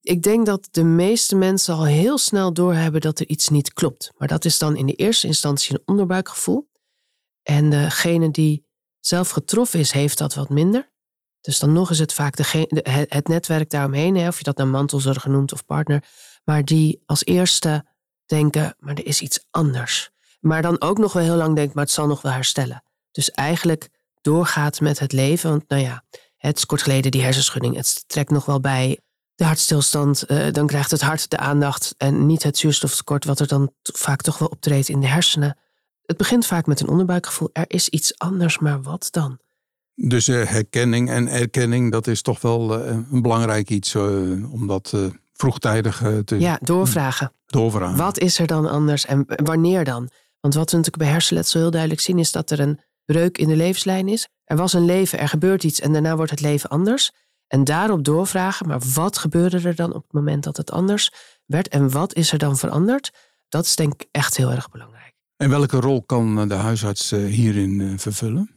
Ik 0.00 0.22
denk 0.22 0.46
dat 0.46 0.68
de 0.70 0.84
meeste 0.84 1.36
mensen 1.36 1.74
al 1.74 1.84
heel 1.84 2.18
snel 2.18 2.52
doorhebben 2.52 3.00
dat 3.00 3.20
er 3.20 3.28
iets 3.28 3.48
niet 3.48 3.72
klopt. 3.72 4.12
Maar 4.16 4.28
dat 4.28 4.44
is 4.44 4.58
dan 4.58 4.76
in 4.76 4.86
de 4.86 4.94
eerste 4.94 5.26
instantie 5.26 5.74
een 5.74 5.82
onderbuikgevoel. 5.84 6.68
En 7.42 7.70
degene 7.70 8.30
die 8.30 8.66
zelf 9.00 9.30
getroffen 9.30 9.80
is, 9.80 9.92
heeft 9.92 10.18
dat 10.18 10.34
wat 10.34 10.48
minder. 10.48 10.90
Dus 11.40 11.58
dan 11.58 11.72
nog 11.72 11.90
is 11.90 11.98
het 11.98 12.12
vaak 12.12 12.36
de, 12.36 13.06
het 13.08 13.28
netwerk 13.28 13.70
daaromheen, 13.70 14.28
of 14.28 14.38
je 14.38 14.44
dat 14.44 14.56
nou 14.56 14.68
mantelzorger 14.68 15.30
noemt 15.30 15.52
of 15.52 15.64
partner, 15.64 16.04
maar 16.44 16.64
die 16.64 17.02
als 17.06 17.24
eerste 17.24 17.86
denken, 18.26 18.76
maar 18.78 18.94
er 18.94 19.06
is 19.06 19.20
iets 19.20 19.44
anders. 19.50 20.10
Maar 20.40 20.62
dan 20.62 20.80
ook 20.80 20.98
nog 20.98 21.12
wel 21.12 21.22
heel 21.22 21.36
lang 21.36 21.56
denkt, 21.56 21.74
maar 21.74 21.84
het 21.84 21.92
zal 21.92 22.06
nog 22.06 22.22
wel 22.22 22.32
herstellen. 22.32 22.82
Dus 23.10 23.30
eigenlijk 23.30 23.88
doorgaat 24.20 24.80
met 24.80 24.98
het 24.98 25.12
leven, 25.12 25.50
want 25.50 25.68
nou 25.68 25.82
ja, 25.82 26.04
het 26.40 26.56
is 26.56 26.66
kort 26.66 26.82
geleden 26.82 27.10
die 27.10 27.22
hersenschudding, 27.22 27.76
het 27.76 28.04
trekt 28.06 28.30
nog 28.30 28.44
wel 28.44 28.60
bij 28.60 28.98
de 29.34 29.44
hartstilstand, 29.44 30.24
uh, 30.28 30.52
dan 30.52 30.66
krijgt 30.66 30.90
het 30.90 31.00
hart 31.00 31.30
de 31.30 31.36
aandacht 31.36 31.94
en 31.96 32.26
niet 32.26 32.42
het 32.42 32.58
zuurstoftekort, 32.58 33.24
wat 33.24 33.40
er 33.40 33.46
dan 33.46 33.72
vaak 33.82 34.22
toch 34.22 34.38
wel 34.38 34.48
optreedt 34.48 34.88
in 34.88 35.00
de 35.00 35.06
hersenen. 35.06 35.56
Het 36.02 36.16
begint 36.16 36.46
vaak 36.46 36.66
met 36.66 36.80
een 36.80 36.88
onderbuikgevoel. 36.88 37.50
Er 37.52 37.64
is 37.66 37.88
iets 37.88 38.18
anders, 38.18 38.58
maar 38.58 38.82
wat 38.82 39.08
dan? 39.10 39.38
Dus 39.94 40.28
uh, 40.28 40.46
herkenning 40.46 41.10
en 41.10 41.28
erkenning, 41.28 41.92
dat 41.92 42.06
is 42.06 42.22
toch 42.22 42.40
wel 42.40 42.78
uh, 42.78 42.96
een 43.10 43.22
belangrijk 43.22 43.70
iets 43.70 43.94
om 43.94 44.66
dat 44.66 44.94
vroegtijdig 45.32 46.02
te. 46.24 46.38
Ja, 46.38 46.58
doorvragen. 46.62 47.32
Doorvragen. 47.46 47.96
Wat 47.96 48.18
is 48.18 48.38
er 48.38 48.46
dan 48.46 48.68
anders 48.68 49.06
en 49.06 49.24
wanneer 49.26 49.84
dan? 49.84 50.10
Want 50.40 50.54
wat 50.54 50.70
we 50.70 50.76
natuurlijk 50.76 51.02
bij 51.02 51.12
hersenletsel 51.12 51.60
heel 51.60 51.70
duidelijk 51.70 52.00
zien, 52.00 52.18
is 52.18 52.32
dat 52.32 52.50
er 52.50 52.60
een 52.60 52.80
breuk 53.12 53.38
in 53.38 53.48
de 53.48 53.56
levenslijn 53.56 54.08
is. 54.08 54.28
Er 54.44 54.56
was 54.56 54.72
een 54.72 54.84
leven, 54.84 55.18
er 55.18 55.28
gebeurt 55.28 55.64
iets 55.64 55.80
en 55.80 55.92
daarna 55.92 56.16
wordt 56.16 56.30
het 56.30 56.40
leven 56.40 56.70
anders. 56.70 57.12
En 57.46 57.64
daarop 57.64 58.04
doorvragen, 58.04 58.66
maar 58.66 58.80
wat 58.94 59.18
gebeurde 59.18 59.60
er 59.68 59.74
dan 59.74 59.94
op 59.94 60.02
het 60.02 60.12
moment 60.12 60.44
dat 60.44 60.56
het 60.56 60.70
anders 60.70 61.12
werd 61.46 61.68
en 61.68 61.90
wat 61.90 62.14
is 62.14 62.32
er 62.32 62.38
dan 62.38 62.56
veranderd? 62.56 63.10
Dat 63.48 63.64
is 63.64 63.76
denk 63.76 63.92
ik 63.92 64.08
echt 64.10 64.36
heel 64.36 64.50
erg 64.50 64.70
belangrijk. 64.70 65.12
En 65.36 65.50
welke 65.50 65.80
rol 65.80 66.02
kan 66.02 66.48
de 66.48 66.54
huisarts 66.54 67.12
eh, 67.12 67.24
hierin 67.24 67.80
eh, 67.80 67.98
vervullen? 67.98 68.50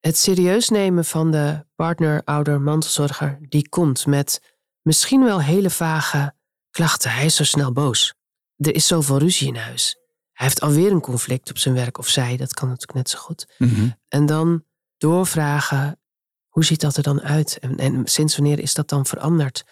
Het 0.00 0.16
serieus 0.16 0.68
nemen 0.68 1.04
van 1.04 1.30
de 1.30 1.64
partner, 1.74 2.22
ouder, 2.24 2.60
mantelzorger, 2.60 3.38
die 3.48 3.68
komt 3.68 4.06
met 4.06 4.56
misschien 4.82 5.24
wel 5.24 5.40
hele 5.40 5.70
vage 5.70 6.34
klachten. 6.70 7.10
Hij 7.10 7.24
is 7.24 7.36
zo 7.36 7.44
snel 7.44 7.72
boos. 7.72 8.14
Er 8.56 8.74
is 8.74 8.86
zoveel 8.86 9.18
ruzie 9.18 9.48
in 9.48 9.56
huis. 9.56 9.96
Hij 10.40 10.48
heeft 10.48 10.60
alweer 10.60 10.92
een 10.92 11.00
conflict 11.00 11.50
op 11.50 11.58
zijn 11.58 11.74
werk 11.74 11.98
of 11.98 12.08
zij, 12.08 12.36
dat 12.36 12.54
kan 12.54 12.68
natuurlijk 12.68 12.98
net 12.98 13.10
zo 13.10 13.18
goed. 13.18 13.46
Mhm. 13.58 13.88
En 14.08 14.26
dan 14.26 14.64
doorvragen 14.96 16.00
hoe 16.48 16.64
ziet 16.64 16.80
dat 16.80 16.96
er 16.96 17.02
dan 17.02 17.20
uit? 17.20 17.58
En, 17.58 17.76
en 17.76 18.02
sinds 18.04 18.36
wanneer 18.36 18.58
is 18.58 18.74
dat 18.74 18.88
dan 18.88 19.06
veranderd? 19.06 19.64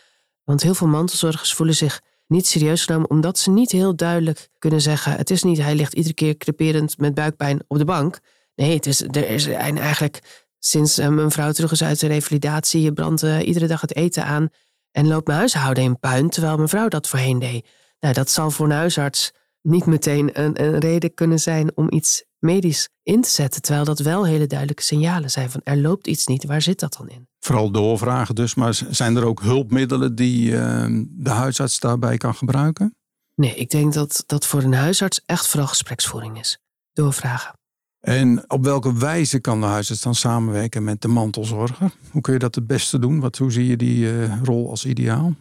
Want 0.45 0.63
heel 0.63 0.75
veel 0.75 0.87
mantelzorgers 0.87 1.55
voelen 1.55 1.75
zich 1.75 2.01
niet 2.27 2.47
serieus 2.47 2.85
genomen, 2.85 3.11
omdat 3.11 3.39
ze 3.39 3.51
niet 3.51 3.71
heel 3.71 3.97
duidelijk 3.97 4.49
kunnen 4.59 4.81
zeggen: 4.81 5.13
het 5.13 5.31
is 5.31 5.43
niet, 5.43 5.59
hij 5.59 5.75
ligt 5.75 5.95
iedere 5.95 6.15
keer 6.15 6.37
creperend 6.37 6.99
met 6.99 7.15
buikpijn 7.15 7.65
op 7.67 7.79
de 7.79 7.85
bank. 7.85 8.19
Nee, 8.55 8.75
het 8.75 8.87
is, 8.87 9.01
er 9.01 9.29
is 9.29 9.47
eigenlijk 9.47 10.47
sinds 10.59 10.99
uh, 10.99 11.09
mijn 11.09 11.31
vrouw 11.31 11.53
terug 11.53 11.73
is 11.73 11.83
uit 11.83 12.01
de 12.01 12.07
revalidatie, 12.07 12.83
je 12.83 12.93
brandt 12.93 13.23
uh, 13.23 13.47
iedere 13.47 13.67
dag 13.67 13.81
het 13.81 13.95
eten 13.95 14.25
aan 14.25 14.49
en 14.91 15.07
loopt 15.07 15.27
mijn 15.27 15.39
huishouden 15.39 15.83
in 15.83 15.99
puin, 15.99 16.31
terwijl 16.31 16.57
mijn 16.57 16.69
vrouw 16.69 16.89
dat 16.89 17.09
voorheen 17.09 17.39
deed. 17.39 17.67
Nou, 18.01 18.15
dat 18.15 18.31
zal 18.31 18.51
voor 18.51 18.67
een 18.67 18.73
huisarts 18.73 19.33
niet 19.63 19.87
meteen 19.87 20.41
een, 20.41 20.65
een 20.65 20.79
reden 20.79 21.15
kunnen 21.15 21.41
zijn 21.41 21.77
om 21.77 21.93
iets 21.93 22.25
medisch 22.39 22.89
in 23.03 23.21
te 23.21 23.29
zetten. 23.29 23.63
Terwijl 23.63 23.85
dat 23.85 23.99
wel 23.99 24.27
hele 24.27 24.47
duidelijke 24.47 24.83
signalen 24.83 25.31
zijn 25.31 25.51
van 25.51 25.61
er 25.65 25.77
loopt 25.77 26.07
iets 26.07 26.27
niet. 26.27 26.45
Waar 26.45 26.63
zit 26.63 26.81
dat 26.81 26.97
dan 26.99 27.09
in? 27.09 27.29
Vooral 27.39 27.71
doorvragen 27.71 28.35
dus. 28.35 28.55
Maar 28.55 28.81
zijn 28.91 29.17
er 29.17 29.25
ook 29.25 29.43
hulpmiddelen 29.43 30.15
die 30.15 30.51
uh, 30.51 30.87
de 31.09 31.31
huisarts 31.31 31.81
daarbij 31.81 32.17
kan 32.17 32.35
gebruiken? 32.35 32.97
Nee, 33.35 33.55
ik 33.55 33.71
denk 33.71 33.93
dat 33.93 34.23
dat 34.27 34.47
voor 34.47 34.63
een 34.63 34.75
huisarts 34.75 35.23
echt 35.27 35.47
vooral 35.47 35.69
gespreksvoering 35.69 36.39
is. 36.39 36.59
Doorvragen. 36.93 37.57
En 38.01 38.51
op 38.51 38.65
welke 38.65 38.99
wijze 38.99 39.41
kan 39.41 39.61
de 39.61 39.67
huisarts 39.67 40.03
dan 40.03 40.15
samenwerken 40.15 40.85
met 40.85 41.03
de 41.03 41.09
mantelzorger? 41.09 41.91
Hoe 42.11 42.21
kun 42.21 42.33
je 42.33 42.39
dat 42.39 42.55
het 42.55 42.67
beste 42.67 42.99
doen? 42.99 43.21
Wat, 43.21 43.37
hoe 43.37 43.53
zie 43.53 43.67
je 43.67 43.77
die 43.77 44.13
uh, 44.13 44.43
rol 44.43 44.71
als 44.71 44.85
ideaal? 44.85 45.35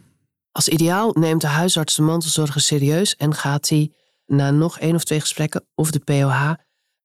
Als 0.51 0.67
ideaal 0.67 1.11
neemt 1.13 1.41
de 1.41 1.47
huisarts 1.47 1.95
de 1.95 2.01
mantelzorger 2.01 2.61
serieus 2.61 3.15
en 3.15 3.33
gaat 3.33 3.69
hij 3.69 3.91
na 4.27 4.51
nog 4.51 4.79
één 4.79 4.95
of 4.95 5.03
twee 5.03 5.19
gesprekken 5.19 5.67
of 5.75 5.91
de 5.91 5.99
POH 5.99 6.53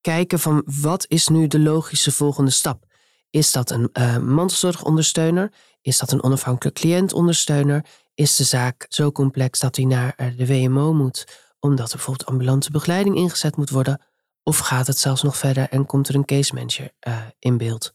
kijken 0.01 0.39
van 0.39 0.63
wat 0.81 1.05
is 1.09 1.29
nu 1.29 1.47
de 1.47 1.59
logische 1.59 2.13
volgende 2.13 2.51
stap. 2.51 2.85
Is 3.31 3.53
dat 3.53 3.71
een 3.71 3.91
uh, 3.93 4.19
mantelzorgondersteuner? 4.19 5.53
Is 5.81 5.99
dat 5.99 6.13
een 6.13 6.23
onafhankelijk 6.23 6.77
cliëntondersteuner? 6.77 7.85
Is 8.15 8.37
de 8.37 8.45
zaak 8.45 8.87
zo 8.89 9.13
complex 9.13 9.59
dat 9.59 9.77
hij 9.77 9.85
naar 9.85 10.13
eh, 10.17 10.37
de 10.37 10.47
WMO 10.47 10.93
moet, 10.93 11.25
omdat 11.59 11.91
er 11.91 11.97
bijvoorbeeld 11.97 12.29
ambulante 12.29 12.71
begeleiding 12.71 13.17
ingezet 13.17 13.57
moet 13.57 13.71
worden? 13.71 14.01
Of 14.43 14.59
gaat 14.59 14.87
het 14.87 14.99
zelfs 14.99 15.23
nog 15.23 15.37
verder 15.37 15.69
en 15.69 15.87
komt 15.87 16.09
er 16.09 16.15
een 16.15 16.25
case 16.25 16.55
manager 16.55 16.93
uh, 17.09 17.19
in 17.39 17.57
beeld? 17.57 17.95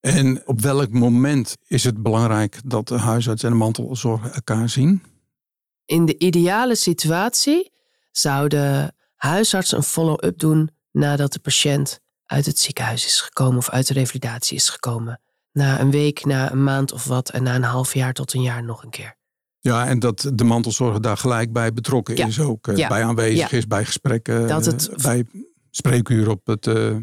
En 0.00 0.46
op 0.46 0.60
welk 0.60 0.90
moment 0.90 1.56
is 1.66 1.84
het 1.84 2.02
belangrijk 2.02 2.60
dat 2.64 2.88
de 2.88 2.98
huisarts 2.98 3.42
en 3.42 3.50
de 3.50 3.56
mantelzorg 3.56 4.30
elkaar 4.30 4.68
zien? 4.68 5.02
In 5.84 6.04
de 6.04 6.18
ideale 6.18 6.74
situatie 6.74 7.72
zou 8.18 8.48
de 8.48 8.92
huisarts 9.14 9.72
een 9.72 9.82
follow-up 9.82 10.38
doen 10.38 10.70
nadat 10.90 11.32
de 11.32 11.38
patiënt 11.38 12.00
uit 12.24 12.46
het 12.46 12.58
ziekenhuis 12.58 13.06
is 13.06 13.20
gekomen 13.20 13.56
of 13.58 13.70
uit 13.70 13.86
de 13.86 13.92
revalidatie 13.94 14.56
is 14.56 14.68
gekomen. 14.68 15.20
Na 15.52 15.80
een 15.80 15.90
week, 15.90 16.24
na 16.24 16.50
een 16.52 16.62
maand 16.64 16.92
of 16.92 17.04
wat 17.04 17.30
en 17.30 17.42
na 17.42 17.54
een 17.54 17.62
half 17.62 17.94
jaar 17.94 18.12
tot 18.12 18.34
een 18.34 18.42
jaar 18.42 18.64
nog 18.64 18.82
een 18.82 18.90
keer. 18.90 19.16
Ja, 19.60 19.86
en 19.86 19.98
dat 19.98 20.30
de 20.34 20.44
mantelzorger 20.44 21.00
daar 21.00 21.16
gelijk 21.16 21.52
bij 21.52 21.72
betrokken 21.72 22.16
is 22.16 22.40
ook. 22.40 22.68
eh, 22.68 22.76
Ja. 22.76 22.88
Bij 22.88 23.04
aanwezig 23.04 23.50
Ja. 23.50 23.56
is, 23.56 23.66
bij 23.66 23.84
gesprekken, 23.84 24.46
Dat 24.48 24.64
het- 24.64 24.88
eh, 24.88 24.96
bij 24.96 25.24
spreekuur 25.70 26.28
op 26.30 26.46
het... 26.46 26.66
eh, 26.66 26.96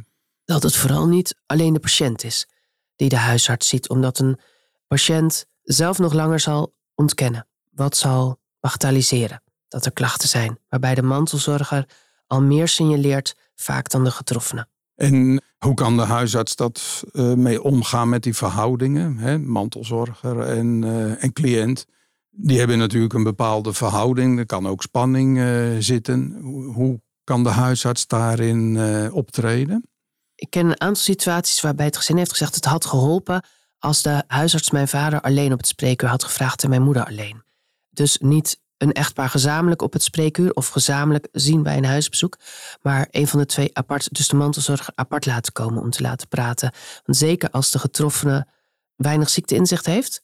Dat 0.46 0.64
het 0.64 0.76
vooral 0.76 1.08
niet 1.08 1.36
alleen 1.46 1.74
de 1.74 1.80
patiënt 1.80 2.24
is 2.24 2.48
die 2.96 3.10
de 3.10 3.18
huisarts 3.18 3.68
ziet, 3.68 3.90
omdat 3.90 4.20
een 4.20 4.40
patiënt 4.88 5.46
zelf 5.62 5.98
nog 6.00 6.14
langer 6.14 6.40
zal 6.40 6.74
ontkennen. 6.96 7.48
Wat 7.72 7.98
zal 7.98 8.40
bagatelliseren 8.60 9.44
dat 9.74 9.86
er 9.86 9.92
klachten 9.92 10.30
zijn, 10.30 10.60
waarbij 10.70 10.96
de 10.96 11.02
mantelzorger 11.02 11.86
al 12.28 12.42
meer 12.42 12.68
signaleert 12.68 13.36
vaak 13.56 13.90
dan 13.90 14.04
de 14.04 14.12
getroffene. 14.12 14.68
En 14.96 15.44
hoe 15.58 15.74
kan 15.74 15.98
de 15.98 16.04
huisarts 16.04 16.56
dat 16.56 17.04
eh, 17.12 17.34
mee 17.34 17.64
omgaan 17.64 18.10
met 18.10 18.24
die 18.24 18.36
verhoudingen? 18.36 19.18
Hè? 19.18 19.38
Mantelzorger 19.38 20.40
en, 20.40 20.84
eh, 20.84 21.24
en 21.24 21.34
cliënt. 21.34 21.86
Die 22.30 22.58
hebben 22.58 22.78
natuurlijk 22.78 23.14
een 23.14 23.24
bepaalde 23.24 23.74
verhouding. 23.74 24.40
Er 24.40 24.46
kan 24.46 24.68
ook 24.68 24.82
spanning 24.82 25.40
eh, 25.40 25.70
zitten. 25.80 26.38
Hoe, 26.74 27.02
kan 27.24 27.44
de 27.44 27.50
huisarts 27.50 28.08
daarin 28.08 28.80
optreden? 29.12 29.88
Ik 30.36 30.50
ken 30.50 30.66
een 30.66 30.82
aantal 30.82 31.04
situaties 31.04 31.62
waarbij 31.62 31.86
het 31.86 31.98
gezin 31.98 32.18
heeft 32.18 32.32
gezegd: 32.32 32.56
het 32.56 32.66
had 32.66 32.86
geholpen 32.86 33.44
als 33.80 34.02
de 34.02 34.24
huisarts 34.28 34.72
mijn 34.72 34.88
vader 34.88 35.22
alleen 35.22 35.52
op 35.52 35.58
het 35.58 35.68
spreekuur 35.68 36.10
had 36.10 36.24
gevraagd 36.24 36.64
en 36.64 36.70
mijn 36.70 36.82
moeder 36.82 37.06
alleen. 37.06 37.44
Dus 37.90 38.18
niet 38.18 38.60
een 38.78 38.92
echtpaar 38.92 39.30
gezamenlijk 39.30 39.82
op 39.82 39.94
het 39.94 40.04
spreekuur 40.04 40.54
of 40.54 40.68
gezamenlijk 40.68 41.28
zien 41.32 41.64
bij 41.64 41.78
een 41.78 41.86
huisbezoek, 41.86 42.38
maar 42.82 43.08
een 43.12 43.28
van 43.28 43.40
de 43.40 43.46
twee 43.46 43.70
apart, 43.78 44.14
dus 44.14 44.28
de 44.28 44.36
mantelzorger 44.36 44.94
apart 44.96 45.26
laten 45.26 45.54
komen 45.54 45.82
om 45.82 45.90
te 45.90 46.02
laten 46.02 46.28
praten. 46.28 46.72
Want 47.06 47.18
zeker 47.18 47.50
als 47.50 47.72
de 47.72 47.80
getroffene 47.80 48.48
weinig 48.96 49.30
ziekteinzicht 49.30 49.86
heeft, 49.86 50.22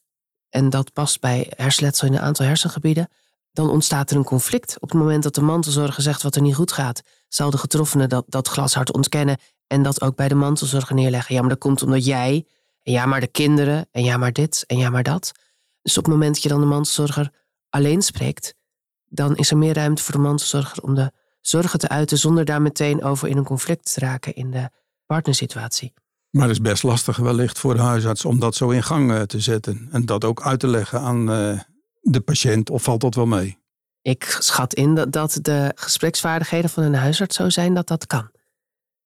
en 0.49 0.69
dat 0.69 0.93
past 0.93 1.19
bij 1.19 1.51
hersenletsel 1.55 2.07
in 2.07 2.13
een 2.13 2.19
aantal 2.19 2.45
hersengebieden, 2.45 3.09
dan 3.51 3.69
ontstaat 3.69 4.11
er 4.11 4.17
een 4.17 4.23
conflict. 4.23 4.75
Op 4.79 4.89
het 4.89 4.99
moment 4.99 5.23
dat 5.23 5.35
de 5.35 5.41
mantelzorger 5.41 6.03
zegt 6.03 6.21
wat 6.21 6.35
er 6.35 6.41
niet 6.41 6.55
goed 6.55 6.71
gaat, 6.71 7.01
zal 7.27 7.49
de 7.49 7.57
getroffene 7.57 8.07
dat, 8.07 8.25
dat 8.27 8.47
glashard 8.47 8.93
ontkennen 8.93 9.37
en 9.67 9.83
dat 9.83 10.01
ook 10.01 10.15
bij 10.15 10.27
de 10.27 10.35
mantelzorger 10.35 10.95
neerleggen. 10.95 11.35
Ja, 11.35 11.41
maar 11.41 11.49
dat 11.49 11.59
komt 11.59 11.83
omdat 11.83 12.05
jij, 12.05 12.45
en 12.83 12.91
ja, 12.91 13.05
maar 13.05 13.19
de 13.19 13.27
kinderen, 13.27 13.87
en 13.91 14.03
ja, 14.03 14.17
maar 14.17 14.33
dit, 14.33 14.63
en 14.67 14.77
ja, 14.77 14.89
maar 14.89 15.03
dat. 15.03 15.31
Dus 15.81 15.97
op 15.97 16.03
het 16.03 16.13
moment 16.13 16.33
dat 16.33 16.43
je 16.43 16.49
dan 16.49 16.59
de 16.59 16.65
mantelzorger 16.65 17.31
alleen 17.69 18.01
spreekt, 18.01 18.55
dan 19.05 19.35
is 19.35 19.51
er 19.51 19.57
meer 19.57 19.73
ruimte 19.73 20.03
voor 20.03 20.13
de 20.13 20.21
mantelzorger 20.21 20.83
om 20.83 20.95
de 20.95 21.11
zorgen 21.41 21.79
te 21.79 21.89
uiten 21.89 22.17
zonder 22.17 22.45
daar 22.45 22.61
meteen 22.61 23.03
over 23.03 23.27
in 23.27 23.37
een 23.37 23.43
conflict 23.43 23.93
te 23.93 23.99
raken 23.99 24.35
in 24.35 24.51
de 24.51 24.69
partnersituatie. 25.05 25.93
Maar 26.29 26.47
het 26.47 26.51
is 26.51 26.61
best 26.61 26.83
lastig 26.83 27.17
wellicht 27.17 27.59
voor 27.59 27.73
de 27.73 27.81
huisarts 27.81 28.25
om 28.25 28.39
dat 28.39 28.55
zo 28.55 28.69
in 28.69 28.83
gang 28.83 29.11
eh, 29.11 29.21
te 29.21 29.39
zetten. 29.39 29.87
En 29.91 30.05
dat 30.05 30.23
ook 30.23 30.41
uit 30.41 30.59
te 30.59 30.67
leggen 30.67 30.99
aan 30.99 31.31
eh, 31.31 31.59
de 32.01 32.19
patiënt. 32.19 32.69
Of 32.69 32.83
valt 32.83 33.01
dat 33.01 33.15
wel 33.15 33.25
mee? 33.25 33.57
Ik 34.01 34.37
schat 34.39 34.73
in 34.73 34.95
dat, 34.95 35.11
dat 35.11 35.39
de 35.41 35.71
gespreksvaardigheden 35.75 36.69
van 36.69 36.83
een 36.83 36.93
huisarts 36.93 37.35
zo 37.35 37.49
zijn 37.49 37.73
dat 37.73 37.87
dat 37.87 38.07
kan. 38.07 38.31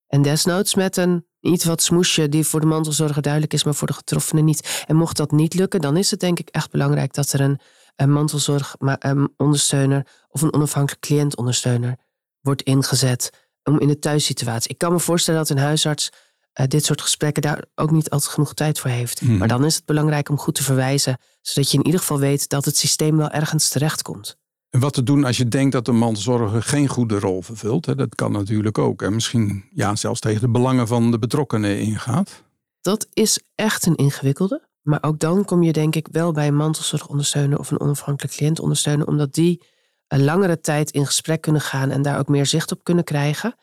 En 0.07 0.21
desnoods 0.21 0.75
met 0.75 0.97
een 0.97 1.25
iets 1.39 1.65
wat 1.65 1.81
smoesje 1.81 2.29
die 2.29 2.45
voor 2.45 2.59
de 2.59 2.65
mantelzorger 2.65 3.21
duidelijk 3.21 3.53
is, 3.53 3.63
maar 3.63 3.75
voor 3.75 3.87
de 3.87 3.93
getroffene 3.93 4.41
niet. 4.41 4.83
En 4.87 4.95
mocht 4.95 5.17
dat 5.17 5.31
niet 5.31 5.53
lukken, 5.53 5.81
dan 5.81 5.97
is 5.97 6.11
het 6.11 6.19
denk 6.19 6.39
ik 6.39 6.49
echt 6.49 6.71
belangrijk 6.71 7.13
dat 7.13 7.33
er 7.33 7.41
een, 7.41 7.59
een 7.95 8.11
mantelzorgondersteuner 8.11 10.07
of 10.29 10.41
een 10.41 10.53
onafhankelijk 10.53 11.01
cliëntondersteuner 11.01 11.97
wordt 12.41 12.61
ingezet 12.61 13.29
om 13.63 13.79
in 13.79 13.87
de 13.87 13.99
thuissituatie. 13.99 14.71
Ik 14.71 14.77
kan 14.77 14.91
me 14.91 14.99
voorstellen 14.99 15.39
dat 15.39 15.49
een 15.49 15.57
huisarts 15.57 16.11
eh, 16.53 16.67
dit 16.67 16.85
soort 16.85 17.01
gesprekken 17.01 17.41
daar 17.41 17.65
ook 17.75 17.91
niet 17.91 18.09
altijd 18.09 18.31
genoeg 18.31 18.53
tijd 18.53 18.79
voor 18.79 18.89
heeft. 18.89 19.21
Mhm. 19.21 19.37
Maar 19.37 19.47
dan 19.47 19.65
is 19.65 19.75
het 19.75 19.85
belangrijk 19.85 20.29
om 20.29 20.37
goed 20.37 20.55
te 20.55 20.63
verwijzen, 20.63 21.17
zodat 21.41 21.71
je 21.71 21.77
in 21.77 21.85
ieder 21.85 21.99
geval 21.99 22.19
weet 22.19 22.49
dat 22.49 22.65
het 22.65 22.77
systeem 22.77 23.17
wel 23.17 23.29
ergens 23.29 23.69
terechtkomt. 23.69 24.37
En 24.69 24.79
wat 24.79 24.93
te 24.93 25.03
doen 25.03 25.23
als 25.23 25.37
je 25.37 25.47
denkt 25.47 25.71
dat 25.71 25.85
de 25.85 25.91
mantelzorger 25.91 26.63
geen 26.63 26.87
goede 26.87 27.19
rol 27.19 27.41
vervult. 27.41 27.85
Hè? 27.85 27.95
Dat 27.95 28.15
kan 28.15 28.31
natuurlijk 28.31 28.77
ook. 28.77 29.01
En 29.01 29.13
misschien 29.13 29.69
ja, 29.73 29.95
zelfs 29.95 30.19
tegen 30.19 30.41
de 30.41 30.49
belangen 30.49 30.87
van 30.87 31.11
de 31.11 31.19
betrokkenen 31.19 31.79
ingaat. 31.79 32.43
Dat 32.81 33.07
is 33.13 33.39
echt 33.55 33.85
een 33.85 33.95
ingewikkelde. 33.95 34.67
Maar 34.83 35.03
ook 35.03 35.19
dan 35.19 35.45
kom 35.45 35.63
je 35.63 35.73
denk 35.73 35.95
ik 35.95 36.07
wel 36.11 36.31
bij 36.31 36.47
een 36.47 36.55
mantelzorgondersteuner 36.55 37.59
of 37.59 37.71
een 37.71 37.79
onafhankelijk 37.79 38.35
cliëntondersteuner, 38.35 39.07
omdat 39.07 39.33
die 39.33 39.63
een 40.07 40.23
langere 40.23 40.59
tijd 40.59 40.91
in 40.91 41.05
gesprek 41.05 41.41
kunnen 41.41 41.61
gaan 41.61 41.89
en 41.91 42.01
daar 42.01 42.19
ook 42.19 42.27
meer 42.27 42.45
zicht 42.45 42.71
op 42.71 42.83
kunnen 42.83 43.03
krijgen. 43.03 43.55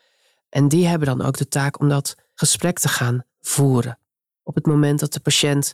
En 0.49 0.67
die 0.67 0.87
hebben 0.87 1.07
dan 1.07 1.21
ook 1.21 1.37
de 1.37 1.47
taak 1.47 1.79
om 1.79 1.89
dat 1.89 2.15
gesprek 2.33 2.79
te 2.79 2.87
gaan 2.87 3.23
voeren. 3.41 3.99
Op 4.43 4.55
het 4.55 4.65
moment 4.65 4.99
dat 4.99 5.13
de 5.13 5.19
patiënt 5.19 5.73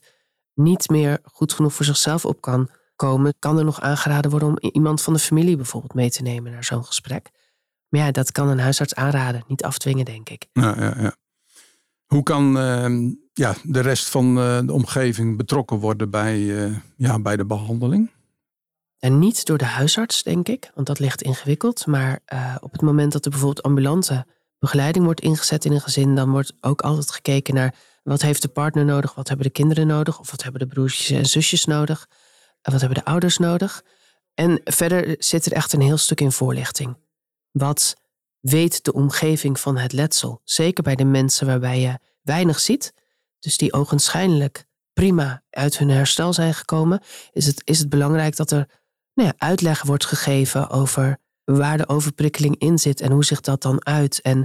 niet 0.53 0.89
meer 0.89 1.19
goed 1.23 1.53
genoeg 1.53 1.73
voor 1.73 1.85
zichzelf 1.85 2.25
op 2.25 2.41
kan 2.41 2.69
komen, 2.95 3.33
kan 3.39 3.57
er 3.57 3.63
nog 3.63 3.81
aangeraden 3.81 4.31
worden 4.31 4.49
om 4.49 4.57
iemand 4.71 5.01
van 5.01 5.13
de 5.13 5.19
familie 5.19 5.55
bijvoorbeeld 5.55 5.93
mee 5.93 6.09
te 6.09 6.21
nemen 6.21 6.51
naar 6.51 6.63
zo'n 6.63 6.85
gesprek. 6.85 7.29
Maar 7.89 8.01
ja, 8.01 8.11
dat 8.11 8.31
kan 8.31 8.47
een 8.47 8.59
huisarts 8.59 8.95
aanraden, 8.95 9.43
niet 9.47 9.63
afdwingen, 9.63 10.05
denk 10.05 10.29
ik. 10.29 10.47
Ja, 10.53 10.75
ja, 10.79 10.93
ja. 10.99 11.15
Hoe 12.07 12.23
kan 12.23 12.57
eh, 12.57 12.85
ja, 13.37 13.55
de 13.63 13.79
rest 13.79 14.09
van 14.09 14.37
eh, 14.37 14.59
de 14.65 14.73
omgeving 14.73 15.37
betrokken 15.37 15.77
worden 15.77 16.09
bij, 16.09 16.65
eh, 16.65 16.75
ja, 16.95 17.19
bij 17.19 17.35
de 17.35 17.45
behandeling? 17.45 18.11
En 18.99 19.19
niet 19.19 19.45
door 19.45 19.57
de 19.57 19.65
huisarts, 19.65 20.23
denk 20.23 20.47
ik, 20.47 20.71
want 20.75 20.87
dat 20.87 20.99
ligt 20.99 21.21
ingewikkeld. 21.21 21.85
Maar 21.85 22.19
eh, 22.25 22.55
op 22.59 22.71
het 22.71 22.81
moment 22.81 23.11
dat 23.11 23.25
er 23.25 23.31
bijvoorbeeld 23.31 23.65
ambulante 23.65 24.25
begeleiding 24.59 25.05
wordt 25.05 25.21
ingezet 25.21 25.65
in 25.65 25.71
een 25.71 25.81
gezin, 25.81 26.15
dan 26.15 26.29
wordt 26.29 26.53
ook 26.61 26.81
altijd 26.81 27.11
gekeken 27.11 27.53
naar 27.53 27.75
wat 28.03 28.21
heeft 28.21 28.41
de 28.41 28.47
partner 28.47 28.85
nodig, 28.85 29.15
wat 29.15 29.27
hebben 29.27 29.45
de 29.45 29.51
kinderen 29.51 29.87
nodig, 29.87 30.19
of 30.19 30.31
wat 30.31 30.43
hebben 30.43 30.61
de 30.61 30.67
broertjes 30.67 31.09
en 31.09 31.25
zusjes 31.25 31.65
nodig, 31.65 32.07
en 32.61 32.71
wat 32.71 32.81
hebben 32.81 32.99
de 32.99 33.09
ouders 33.09 33.37
nodig. 33.37 33.83
En 34.33 34.61
verder 34.63 35.15
zit 35.19 35.45
er 35.45 35.51
echt 35.51 35.73
een 35.73 35.81
heel 35.81 35.97
stuk 35.97 36.21
in 36.21 36.31
voorlichting. 36.31 36.97
Wat 37.51 37.95
weet 38.39 38.83
de 38.83 38.93
omgeving 38.93 39.59
van 39.59 39.77
het 39.77 39.93
letsel? 39.93 40.41
Zeker 40.43 40.83
bij 40.83 40.95
de 40.95 41.05
mensen 41.05 41.47
waarbij 41.47 41.79
je 41.79 41.99
weinig 42.21 42.59
ziet, 42.59 42.93
dus 43.39 43.57
die 43.57 43.73
ogenschijnlijk 43.73 44.65
prima 44.93 45.43
uit 45.49 45.77
hun 45.77 45.89
herstel 45.89 46.33
zijn 46.33 46.53
gekomen, 46.53 47.01
is 47.31 47.45
het, 47.45 47.61
is 47.63 47.79
het 47.79 47.89
belangrijk 47.89 48.35
dat 48.35 48.51
er 48.51 48.69
nou 49.13 49.29
ja, 49.29 49.47
uitleg 49.47 49.83
wordt 49.83 50.05
gegeven 50.05 50.69
over 50.69 51.17
waar 51.43 51.77
de 51.77 51.87
overprikkeling 51.87 52.55
in 52.57 52.77
zit 52.77 53.01
en 53.01 53.11
hoe 53.11 53.25
zich 53.25 53.41
dat 53.41 53.61
dan 53.61 53.85
uit. 53.85 54.21
En 54.21 54.37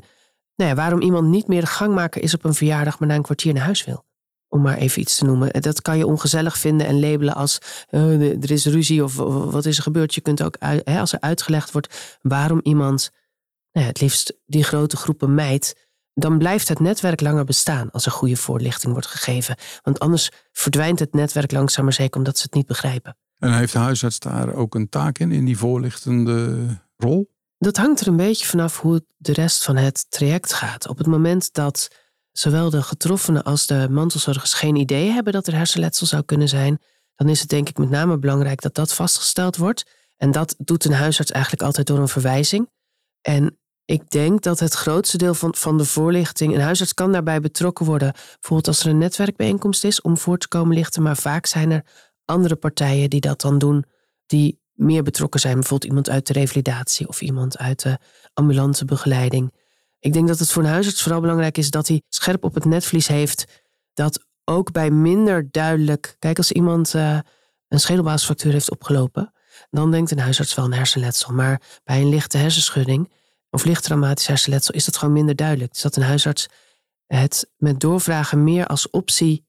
nou 0.56 0.70
ja, 0.70 0.74
waarom 0.74 1.00
iemand 1.00 1.28
niet 1.28 1.48
meer 1.48 1.60
de 1.60 1.66
gangmaker 1.66 2.22
is 2.22 2.34
op 2.34 2.44
een 2.44 2.54
verjaardag, 2.54 2.98
maar 2.98 3.08
na 3.08 3.14
een 3.14 3.22
kwartier 3.22 3.52
naar 3.52 3.64
huis 3.64 3.84
wil. 3.84 4.04
Om 4.48 4.62
maar 4.62 4.76
even 4.76 5.00
iets 5.00 5.18
te 5.18 5.24
noemen. 5.24 5.62
Dat 5.62 5.82
kan 5.82 5.98
je 5.98 6.06
ongezellig 6.06 6.58
vinden 6.58 6.86
en 6.86 7.00
labelen 7.00 7.34
als 7.34 7.58
eh, 7.88 8.42
er 8.42 8.50
is 8.50 8.66
ruzie 8.66 9.04
of 9.04 9.16
wat 9.50 9.66
is 9.66 9.76
er 9.76 9.82
gebeurd. 9.82 10.14
Je 10.14 10.20
kunt 10.20 10.42
ook, 10.42 10.56
als 10.84 11.12
er 11.12 11.20
uitgelegd 11.20 11.72
wordt 11.72 12.18
waarom 12.22 12.60
iemand 12.62 13.10
nou 13.72 13.86
ja, 13.86 13.92
het 13.92 14.00
liefst 14.00 14.34
die 14.46 14.64
grote 14.64 14.96
groepen 14.96 15.34
mijt, 15.34 15.88
dan 16.14 16.38
blijft 16.38 16.68
het 16.68 16.80
netwerk 16.80 17.20
langer 17.20 17.44
bestaan 17.44 17.90
als 17.90 18.06
er 18.06 18.12
goede 18.12 18.36
voorlichting 18.36 18.92
wordt 18.92 19.08
gegeven. 19.08 19.56
Want 19.82 19.98
anders 19.98 20.30
verdwijnt 20.52 20.98
het 20.98 21.14
netwerk 21.14 21.52
langzaam 21.52 21.84
maar 21.84 21.92
zeker 21.92 22.16
omdat 22.16 22.36
ze 22.36 22.42
het 22.42 22.54
niet 22.54 22.66
begrijpen. 22.66 23.16
En 23.38 23.56
heeft 23.56 23.72
de 23.72 23.78
huisarts 23.78 24.18
daar 24.18 24.54
ook 24.54 24.74
een 24.74 24.88
taak 24.88 25.18
in, 25.18 25.32
in 25.32 25.44
die 25.44 25.58
voorlichtende 25.58 26.66
rol? 26.96 27.30
Dat 27.58 27.76
hangt 27.76 28.00
er 28.00 28.06
een 28.06 28.16
beetje 28.16 28.46
vanaf 28.46 28.80
hoe 28.80 29.04
de 29.16 29.32
rest 29.32 29.64
van 29.64 29.76
het 29.76 30.10
traject 30.10 30.52
gaat. 30.52 30.88
Op 30.88 30.98
het 30.98 31.06
moment 31.06 31.52
dat 31.52 31.88
zowel 32.32 32.70
de 32.70 32.82
getroffenen 32.82 33.42
als 33.42 33.66
de 33.66 33.88
mantelzorgers 33.90 34.54
geen 34.54 34.76
idee 34.76 35.10
hebben 35.10 35.32
dat 35.32 35.46
er 35.46 35.54
hersenletsel 35.54 36.06
zou 36.06 36.22
kunnen 36.22 36.48
zijn, 36.48 36.78
dan 37.14 37.28
is 37.28 37.40
het 37.40 37.48
denk 37.48 37.68
ik 37.68 37.78
met 37.78 37.90
name 37.90 38.18
belangrijk 38.18 38.60
dat 38.60 38.74
dat 38.74 38.94
vastgesteld 38.94 39.56
wordt. 39.56 39.90
En 40.16 40.30
dat 40.30 40.54
doet 40.58 40.84
een 40.84 40.92
huisarts 40.92 41.30
eigenlijk 41.30 41.62
altijd 41.62 41.86
door 41.86 41.98
een 41.98 42.08
verwijzing. 42.08 42.70
En 43.20 43.58
ik 43.92 44.10
denk 44.10 44.42
dat 44.42 44.60
het 44.60 44.72
grootste 44.72 45.16
deel 45.16 45.34
van, 45.34 45.54
van 45.54 45.78
de 45.78 45.84
voorlichting, 45.84 46.54
een 46.54 46.60
huisarts 46.60 46.94
kan 46.94 47.12
daarbij 47.12 47.40
betrokken 47.40 47.86
worden, 47.86 48.12
bijvoorbeeld 48.12 48.66
als 48.66 48.80
er 48.80 48.90
een 48.90 48.98
netwerkbijeenkomst 48.98 49.84
is 49.84 50.00
om 50.00 50.16
voor 50.18 50.38
te 50.38 50.48
komen 50.48 50.76
lichten, 50.76 51.02
maar 51.02 51.16
vaak 51.16 51.46
zijn 51.46 51.70
er 51.70 51.84
andere 52.24 52.56
partijen 52.56 53.10
die 53.10 53.20
dat 53.20 53.40
dan 53.40 53.58
doen, 53.58 53.84
die 54.26 54.60
meer 54.72 55.02
betrokken 55.02 55.40
zijn. 55.40 55.54
Bijvoorbeeld 55.54 55.90
iemand 55.90 56.10
uit 56.10 56.26
de 56.26 56.32
revalidatie 56.32 57.08
of 57.08 57.20
iemand 57.20 57.58
uit 57.58 57.82
de 57.82 57.98
ambulante 58.34 58.84
begeleiding. 58.84 59.52
Ik 59.98 60.12
denk 60.12 60.28
dat 60.28 60.38
het 60.38 60.50
voor 60.50 60.62
een 60.62 60.68
huisarts 60.68 61.02
vooral 61.02 61.20
belangrijk 61.20 61.58
is 61.58 61.70
dat 61.70 61.88
hij 61.88 62.02
scherp 62.08 62.44
op 62.44 62.54
het 62.54 62.64
netvlies 62.64 63.06
heeft. 63.06 63.62
Dat 63.94 64.24
ook 64.44 64.72
bij 64.72 64.90
minder 64.90 65.48
duidelijk. 65.50 66.16
Kijk, 66.18 66.36
als 66.36 66.52
iemand 66.52 66.94
eh, 66.94 67.18
een 67.68 67.80
schedelbasisfractuur 67.80 68.52
heeft 68.52 68.70
opgelopen, 68.70 69.32
dan 69.70 69.90
denkt 69.90 70.10
een 70.10 70.18
huisarts 70.18 70.54
wel 70.54 70.64
een 70.64 70.72
hersenletsel. 70.72 71.32
Maar 71.32 71.60
bij 71.84 72.00
een 72.00 72.08
lichte 72.08 72.38
hersenschudding 72.38 73.10
of 73.52 73.64
licht 73.64 73.84
traumatisch 73.84 74.26
hersenletsel 74.26 74.74
is 74.74 74.84
dat 74.84 74.96
gewoon 74.96 75.14
minder 75.14 75.36
duidelijk. 75.36 75.72
Dus 75.72 75.82
dat 75.82 75.96
een 75.96 76.02
huisarts 76.02 76.48
het 77.06 77.50
met 77.56 77.80
doorvragen 77.80 78.44
meer 78.44 78.66
als 78.66 78.90
optie 78.90 79.46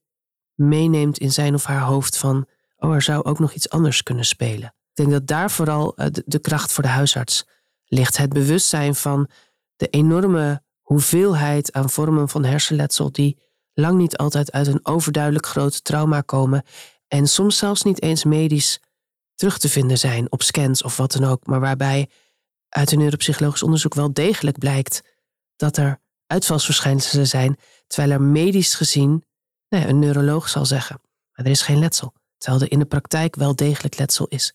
meeneemt 0.54 1.18
in 1.18 1.32
zijn 1.32 1.54
of 1.54 1.64
haar 1.64 1.80
hoofd 1.80 2.16
van, 2.16 2.46
oh, 2.76 2.94
er 2.94 3.02
zou 3.02 3.24
ook 3.24 3.38
nog 3.38 3.52
iets 3.52 3.70
anders 3.70 4.02
kunnen 4.02 4.24
spelen. 4.24 4.66
Ik 4.66 4.94
denk 4.94 5.10
dat 5.10 5.26
daar 5.26 5.50
vooral 5.50 5.96
eh, 5.96 6.06
de, 6.10 6.22
de 6.26 6.38
kracht 6.38 6.72
voor 6.72 6.82
de 6.82 6.88
huisarts 6.88 7.46
ligt. 7.84 8.16
Het 8.16 8.32
bewustzijn 8.32 8.94
van 8.94 9.28
de 9.76 9.88
enorme 9.88 10.62
hoeveelheid 10.80 11.72
aan 11.72 11.90
vormen 11.90 12.28
van 12.28 12.44
hersenletsel 12.44 13.12
die 13.12 13.38
lang 13.72 13.98
niet 13.98 14.16
altijd 14.16 14.52
uit 14.52 14.66
een 14.66 14.86
overduidelijk 14.86 15.46
groot 15.46 15.84
trauma 15.84 16.20
komen 16.20 16.62
en 17.08 17.26
soms 17.26 17.56
zelfs 17.58 17.82
niet 17.82 18.02
eens 18.02 18.24
medisch 18.24 18.80
terug 19.34 19.58
te 19.58 19.68
vinden 19.68 19.98
zijn 19.98 20.32
op 20.32 20.42
scans 20.42 20.82
of 20.82 20.96
wat 20.96 21.12
dan 21.12 21.24
ook, 21.24 21.46
maar 21.46 21.60
waarbij 21.60 22.08
uit 22.76 22.92
een 22.92 22.98
neuropsychologisch 22.98 23.62
onderzoek 23.62 23.94
wel 23.94 24.12
degelijk 24.12 24.58
blijkt 24.58 25.02
dat 25.56 25.76
er 25.76 26.00
uitvalsverschijnselen 26.26 27.26
zijn, 27.26 27.56
terwijl 27.86 28.12
er 28.12 28.22
medisch 28.22 28.74
gezien 28.74 29.24
nou 29.68 29.84
een 29.84 29.98
neuroloog 29.98 30.48
zal 30.48 30.66
zeggen, 30.66 31.00
maar 31.32 31.44
er 31.44 31.50
is 31.50 31.62
geen 31.62 31.78
letsel, 31.78 32.12
terwijl 32.38 32.62
er 32.62 32.70
in 32.70 32.78
de 32.78 32.84
praktijk 32.84 33.36
wel 33.36 33.56
degelijk 33.56 33.98
letsel 33.98 34.26
is. 34.28 34.54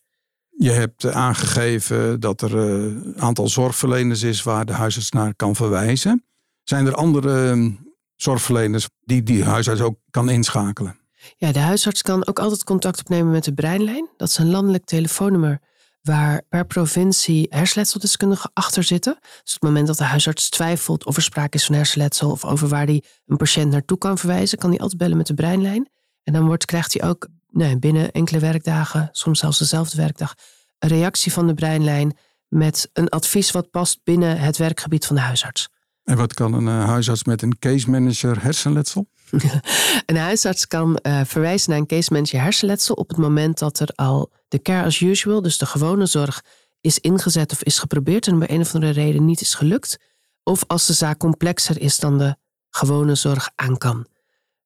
Je 0.50 0.72
hebt 0.72 1.06
aangegeven 1.06 2.20
dat 2.20 2.42
er 2.42 2.56
een 2.56 3.14
eh, 3.16 3.24
aantal 3.24 3.48
zorgverleners 3.48 4.22
is 4.24 4.44
waar 4.44 4.66
de 4.66 4.74
huisarts 4.74 5.12
naar 5.12 5.36
kan 5.36 5.56
verwijzen. 5.56 6.26
Zijn 6.64 6.86
er 6.86 6.96
andere 6.96 7.52
hm, 7.52 7.72
zorgverleners 8.16 8.90
die 9.00 9.24
die 9.24 9.44
huisarts 9.44 9.82
ook 9.82 10.00
kan 10.10 10.30
inschakelen? 10.30 11.00
Ja, 11.38 11.52
de 11.52 11.60
huisarts 11.60 12.02
kan 12.02 12.28
ook 12.28 12.40
altijd 12.40 12.64
contact 12.64 13.00
opnemen 13.00 13.32
met 13.32 13.44
de 13.44 13.54
Breinlijn. 13.54 14.10
Dat 14.18 14.28
is 14.28 14.38
een 14.38 14.50
landelijk 14.50 14.86
telefoonnummer 14.86 15.60
waar 16.02 16.42
per 16.50 16.66
provincie 16.66 17.48
hersenletseldeskundigen 17.50 18.52
achter 18.54 18.84
zitten. 18.84 19.18
Dus 19.22 19.56
op 19.56 19.62
het 19.62 19.62
moment 19.62 19.88
dat 19.88 19.98
de 19.98 20.04
huisarts 20.04 20.50
twijfelt 20.50 21.06
of 21.06 21.16
er 21.16 21.22
sprake 21.22 21.58
is 21.58 21.66
van 21.66 21.76
hersenletsel 21.76 22.32
of 22.32 22.46
over 22.46 22.68
waar 22.68 22.86
hij 22.86 23.04
een 23.26 23.38
patiënt 23.38 23.72
naartoe 23.72 23.98
kan 23.98 24.18
verwijzen, 24.18 24.58
kan 24.58 24.70
hij 24.70 24.80
altijd 24.80 25.00
bellen 25.00 25.18
met 25.18 25.28
de 25.28 25.34
Breinlijn. 25.34 25.90
En 26.24 26.34
dan 26.34 26.46
wordt, 26.46 26.66
krijgt 26.66 26.94
hij 26.94 27.10
ook 27.10 27.28
nee, 27.50 27.80
binnen 27.80 28.12
enkele 28.12 28.40
werkdagen, 28.40 29.10
soms 29.12 29.40
zelfs 29.40 29.60
dezelfde 29.60 29.98
werkdag, 29.98 30.36
een 30.80 30.90
reactie 30.90 31.32
van 31.32 31.48
de 31.48 31.54
Breinlijn 31.54 32.18
met 32.48 32.90
een 32.94 33.10
advies 33.10 33.52
wat 33.52 33.72
past 33.72 34.00
binnen 34.04 34.40
het 34.40 34.58
werkgebied 34.58 35.06
van 35.06 35.16
de 35.16 35.22
huisarts. 35.22 35.70
En 36.04 36.18
wat 36.18 36.34
kan 36.34 36.54
een 36.54 36.66
uh, 36.66 36.86
huisarts 36.86 37.24
met 37.24 37.42
een 37.42 37.60
case 37.60 37.90
manager 37.90 38.44
hersenletsel? 38.44 39.10
een 40.06 40.18
huisarts 40.18 40.68
kan 40.68 41.00
uh, 41.02 41.22
verwijzen 41.26 41.70
naar 41.70 41.80
een 41.80 41.86
case 41.86 42.14
manager 42.14 42.42
hersenletsel 42.42 42.96
op 42.96 43.10
het 43.10 43.18
moment 43.18 43.60
dat 43.60 43.80
er 43.80 43.90
al 43.96 44.32
de 44.48 44.62
care 44.62 44.86
as 44.86 45.00
usual, 45.00 45.42
dus 45.42 45.58
de 45.58 45.66
gewone 45.66 46.06
zorg, 46.06 46.44
is 46.82 47.00
ingezet 47.00 47.52
of 47.52 47.64
is 47.64 47.80
geprobeerd 47.80 48.28
en 48.28 48.40
bij 48.40 48.50
een 48.50 48.62
of 48.62 48.74
andere 48.74 48.92
reden 48.92 49.26
niet 49.26 49.42
is 49.42 49.54
gelukt. 49.54 50.00
Of 50.44 50.64
als 50.68 50.86
de 50.86 50.94
zaak 50.94 51.18
complexer 51.18 51.82
is 51.82 51.98
dan 51.98 52.18
de 52.18 52.36
gewone 52.70 53.16
zorg 53.16 53.50
aan 53.56 53.78
kan. 53.78 54.08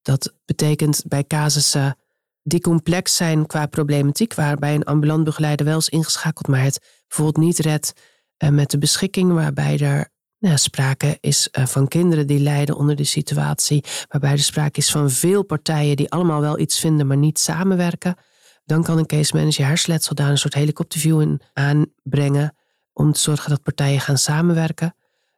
Dat 0.02 0.34
betekent 0.46 1.04
bij 1.08 1.24
casussen 1.24 1.98
die 2.44 2.62
complex 2.62 3.16
zijn 3.16 3.46
qua 3.46 3.66
problematiek, 3.66 4.34
waarbij 4.34 4.76
een 4.76 4.84
ambulant 4.84 5.24
begeleider 5.24 5.66
wel 5.66 5.78
is 5.78 5.90
ingeschakeld, 5.90 6.48
maar 6.48 6.62
het 6.62 7.04
bijvoorbeeld 7.08 7.46
niet 7.46 7.60
redt 7.60 7.94
uh, 8.44 8.50
met 8.50 8.72
de 8.72 8.78
beschikking, 8.78 9.34
waarbij 9.34 9.80
er 9.80 10.10
nou, 10.44 10.58
sprake 10.58 11.18
is 11.20 11.50
uh, 11.52 11.66
van 11.66 11.88
kinderen 11.88 12.28
die 12.28 12.40
lijden 12.40 12.76
onder 12.76 12.96
de 12.96 13.04
situatie, 13.04 13.84
waarbij 14.10 14.32
er 14.32 14.40
sprake 14.40 14.80
is 14.80 14.92
van 14.92 15.10
veel 15.10 15.44
partijen 15.44 15.96
die 15.96 16.12
allemaal 16.12 16.42
wel 16.42 16.60
iets 16.60 16.80
vinden, 16.80 17.08
maar 17.08 17.18
niet 17.18 17.40
samenwerken. 17.40 18.16
Dan 18.66 18.84
kan 18.84 18.98
een 18.98 19.06
case 19.06 19.36
manager 19.36 19.66
hersletsel 19.66 20.16
daar 20.16 20.30
een 20.30 20.38
soort 20.38 20.54
helikopterview 20.54 21.22
in 21.22 21.42
aanbrengen 21.54 22.56
om 22.94 23.12
te 23.12 23.20
zorgen 23.20 23.50
dat 23.50 23.64
partijen 23.64 24.00
gaan 24.00 24.18
samenwerken. 24.18 24.96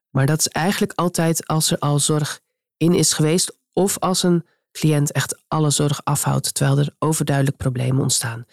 Maar 0.10 0.26
dat 0.26 0.40
is 0.40 0.48
eigenlijk 0.48 0.94
altijd 0.96 1.48
als 1.48 1.72
er 1.72 1.78
al 1.78 2.00
zorg 2.00 2.42
in 2.78 2.94
is 2.94 3.14
geweest 3.14 3.58
of 3.74 4.00
als 4.00 4.24
een 4.24 4.46
cliënt 4.72 5.12
echt 5.12 5.44
alle 5.48 5.70
zorg 5.70 6.04
afhoudt 6.04 6.54
terwijl 6.54 6.78
er 6.78 6.96
overduidelijk 7.00 7.58
problemen 7.58 8.02
ontstaan. 8.02 8.46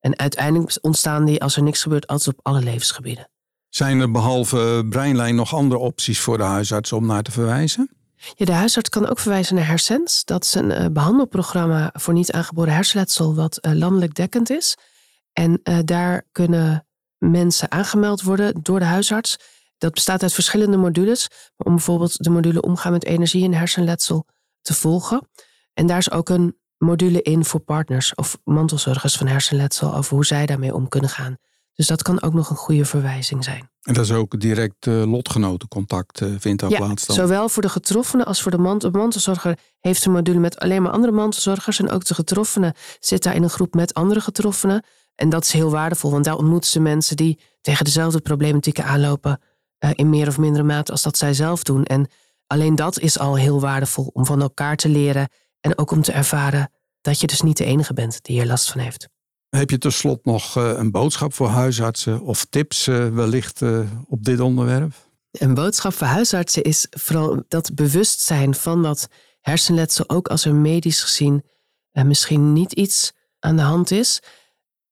En 0.00 0.18
uiteindelijk 0.18 0.78
ontstaan 0.80 1.24
die 1.24 1.42
als 1.42 1.56
er 1.56 1.62
niks 1.62 1.82
gebeurt 1.82 2.06
altijd 2.06 2.36
op 2.36 2.46
alle 2.46 2.60
levensgebieden. 2.60 3.28
Zijn 3.68 4.00
er 4.00 4.10
behalve 4.10 4.86
breinlijn 4.88 5.34
nog 5.34 5.54
andere 5.54 5.80
opties 5.80 6.20
voor 6.20 6.36
de 6.36 6.44
huisarts 6.44 6.92
om 6.92 7.06
naar 7.06 7.22
te 7.22 7.30
verwijzen? 7.30 7.90
Ja, 8.34 8.44
de 8.44 8.52
huisarts 8.52 8.88
kan 8.88 9.08
ook 9.08 9.18
verwijzen 9.18 9.54
naar 9.54 9.66
Hersens. 9.66 10.24
Dat 10.24 10.44
is 10.44 10.54
een 10.54 10.70
uh, 10.70 10.86
behandelprogramma 10.92 11.90
voor 11.92 12.14
niet 12.14 12.32
aangeboren 12.32 12.72
hersenletsel 12.72 13.34
wat 13.34 13.58
uh, 13.60 13.72
landelijk 13.72 14.14
dekkend 14.14 14.50
is. 14.50 14.76
En 15.32 15.60
uh, 15.62 15.78
daar 15.84 16.26
kunnen 16.32 16.86
mensen 17.18 17.70
aangemeld 17.70 18.22
worden 18.22 18.62
door 18.62 18.78
de 18.78 18.84
huisarts. 18.84 19.36
Dat 19.78 19.94
bestaat 19.94 20.22
uit 20.22 20.32
verschillende 20.32 20.76
modules. 20.76 21.28
Om 21.56 21.74
bijvoorbeeld 21.74 22.24
de 22.24 22.30
module 22.30 22.60
omgaan 22.60 22.92
met 22.92 23.04
energie 23.04 23.44
en 23.44 23.54
hersenletsel 23.54 24.26
te 24.62 24.74
volgen. 24.74 25.28
En 25.74 25.86
daar 25.86 25.98
is 25.98 26.10
ook 26.10 26.28
een 26.28 26.56
module 26.78 27.22
in 27.22 27.44
voor 27.44 27.60
partners 27.60 28.14
of 28.14 28.38
mantelzorgers 28.44 29.16
van 29.16 29.26
hersenletsel 29.26 29.94
over 29.94 30.14
hoe 30.14 30.26
zij 30.26 30.46
daarmee 30.46 30.74
om 30.74 30.88
kunnen 30.88 31.10
gaan. 31.10 31.36
Dus 31.78 31.86
dat 31.86 32.02
kan 32.02 32.22
ook 32.22 32.34
nog 32.34 32.50
een 32.50 32.56
goede 32.56 32.84
verwijzing 32.84 33.44
zijn. 33.44 33.70
En 33.82 33.94
dat 33.94 34.04
is 34.04 34.12
ook 34.12 34.40
direct 34.40 34.86
uh, 34.86 35.04
lotgenotencontact 35.04 36.20
uh, 36.20 36.34
vindt 36.38 36.60
daar 36.60 36.70
ja, 36.70 36.76
plaats 36.76 37.06
dan? 37.06 37.16
zowel 37.16 37.48
voor 37.48 37.62
de 37.62 37.68
getroffenen 37.68 38.26
als 38.26 38.42
voor 38.42 38.50
de 38.50 38.58
mantel. 38.58 38.90
De 38.90 38.98
mantelzorger 38.98 39.58
heeft 39.80 40.04
een 40.04 40.12
module 40.12 40.38
met 40.38 40.58
alleen 40.58 40.82
maar 40.82 40.92
andere 40.92 41.12
mantelzorgers. 41.12 41.78
En 41.78 41.90
ook 41.90 42.04
de 42.04 42.14
getroffenen 42.14 42.74
zit 43.00 43.22
daar 43.22 43.34
in 43.34 43.42
een 43.42 43.50
groep 43.50 43.74
met 43.74 43.94
andere 43.94 44.20
getroffenen. 44.20 44.84
En 45.14 45.28
dat 45.28 45.44
is 45.44 45.52
heel 45.52 45.70
waardevol, 45.70 46.10
want 46.10 46.24
daar 46.24 46.36
ontmoeten 46.36 46.70
ze 46.70 46.80
mensen 46.80 47.16
die 47.16 47.40
tegen 47.60 47.84
dezelfde 47.84 48.20
problematieken 48.20 48.84
aanlopen. 48.84 49.40
Uh, 49.84 49.90
in 49.94 50.10
meer 50.10 50.28
of 50.28 50.38
mindere 50.38 50.64
mate 50.64 50.92
als 50.92 51.02
dat 51.02 51.18
zij 51.18 51.34
zelf 51.34 51.62
doen. 51.62 51.84
En 51.84 52.08
alleen 52.46 52.74
dat 52.74 52.98
is 52.98 53.18
al 53.18 53.34
heel 53.36 53.60
waardevol 53.60 54.10
om 54.12 54.26
van 54.26 54.40
elkaar 54.40 54.76
te 54.76 54.88
leren. 54.88 55.28
En 55.60 55.78
ook 55.78 55.90
om 55.90 56.02
te 56.02 56.12
ervaren 56.12 56.72
dat 57.00 57.20
je 57.20 57.26
dus 57.26 57.42
niet 57.42 57.56
de 57.56 57.64
enige 57.64 57.94
bent 57.94 58.22
die 58.22 58.36
hier 58.36 58.46
last 58.46 58.70
van 58.70 58.80
heeft. 58.80 59.08
Heb 59.48 59.70
je 59.70 59.78
tot 59.78 60.24
nog 60.24 60.56
uh, 60.56 60.72
een 60.76 60.90
boodschap 60.90 61.34
voor 61.34 61.48
huisartsen 61.48 62.20
of 62.20 62.44
tips 62.44 62.86
uh, 62.86 63.08
wellicht 63.08 63.60
uh, 63.60 63.80
op 64.06 64.24
dit 64.24 64.40
onderwerp? 64.40 64.92
Een 65.30 65.54
boodschap 65.54 65.92
voor 65.92 66.06
huisartsen 66.06 66.62
is 66.62 66.86
vooral 66.90 67.44
dat 67.48 67.74
bewustzijn 67.74 68.54
van 68.54 68.82
dat 68.82 69.08
hersenletsel, 69.40 70.08
ook 70.08 70.28
als 70.28 70.44
er 70.44 70.54
medisch 70.54 71.02
gezien 71.02 71.44
misschien 71.92 72.52
niet 72.52 72.72
iets 72.72 73.12
aan 73.38 73.56
de 73.56 73.62
hand 73.62 73.90
is. 73.90 74.22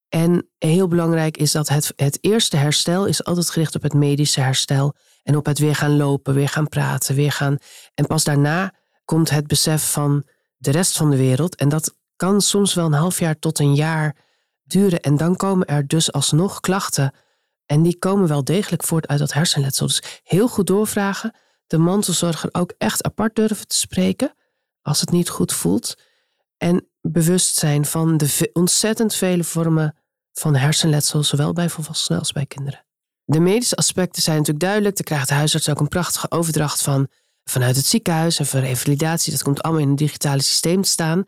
En 0.08 0.48
heel 0.58 0.88
belangrijk 0.88 1.36
is 1.36 1.52
dat 1.52 1.68
het, 1.68 1.92
het 1.96 2.18
eerste 2.20 2.56
herstel 2.56 3.06
is 3.06 3.24
altijd 3.24 3.50
gericht 3.50 3.74
op 3.74 3.82
het 3.82 3.94
medische 3.94 4.40
herstel 4.40 4.94
en 5.22 5.36
op 5.36 5.46
het 5.46 5.58
weer 5.58 5.74
gaan 5.74 5.96
lopen, 5.96 6.34
weer 6.34 6.48
gaan 6.48 6.68
praten, 6.68 7.14
weer 7.14 7.32
gaan. 7.32 7.58
En 7.94 8.06
pas 8.06 8.24
daarna 8.24 8.74
komt 9.04 9.30
het 9.30 9.46
besef 9.46 9.90
van 9.90 10.24
de 10.56 10.70
rest 10.70 10.96
van 10.96 11.10
de 11.10 11.16
wereld. 11.16 11.54
En 11.54 11.68
dat 11.68 11.94
kan 12.16 12.40
soms 12.40 12.74
wel 12.74 12.86
een 12.86 12.92
half 12.92 13.18
jaar 13.18 13.38
tot 13.38 13.58
een 13.58 13.74
jaar 13.74 14.16
duren. 14.66 15.00
En 15.00 15.16
dan 15.16 15.36
komen 15.36 15.66
er 15.66 15.86
dus 15.86 16.12
alsnog 16.12 16.60
klachten. 16.60 17.12
En 17.66 17.82
die 17.82 17.98
komen 17.98 18.28
wel 18.28 18.44
degelijk 18.44 18.82
voort 18.82 19.06
uit 19.08 19.18
dat 19.18 19.32
hersenletsel. 19.32 19.86
Dus 19.86 20.20
heel 20.22 20.48
goed 20.48 20.66
doorvragen. 20.66 21.34
De 21.66 21.78
mantelzorger 21.78 22.48
ook 22.52 22.74
echt 22.78 23.04
apart 23.04 23.34
durven 23.34 23.68
te 23.68 23.76
spreken. 23.76 24.34
Als 24.82 25.00
het 25.00 25.10
niet 25.10 25.28
goed 25.28 25.52
voelt. 25.52 25.94
En 26.56 26.88
bewust 27.00 27.56
zijn 27.56 27.84
van 27.84 28.16
de 28.16 28.50
ontzettend 28.52 29.14
vele 29.14 29.44
vormen 29.44 29.96
van 30.32 30.54
hersenletsel. 30.54 31.22
Zowel 31.22 31.52
bij 31.52 31.68
volwassenen 31.68 32.18
als 32.18 32.32
bij 32.32 32.46
kinderen. 32.46 32.84
De 33.24 33.40
medische 33.40 33.76
aspecten 33.76 34.22
zijn 34.22 34.36
natuurlijk 34.36 34.64
duidelijk. 34.64 34.96
Dan 34.96 35.04
krijgt 35.04 35.28
de 35.28 35.34
huisarts 35.34 35.68
ook 35.68 35.80
een 35.80 35.88
prachtige 35.88 36.30
overdracht 36.30 36.82
van 36.82 37.08
vanuit 37.44 37.76
het 37.76 37.86
ziekenhuis 37.86 38.38
en 38.38 38.46
voor 38.46 38.60
revalidatie. 38.60 39.32
Dat 39.32 39.42
komt 39.42 39.62
allemaal 39.62 39.82
in 39.82 39.88
een 39.88 39.96
digitale 39.96 40.42
systeem 40.42 40.82
te 40.82 40.88
staan. 40.88 41.24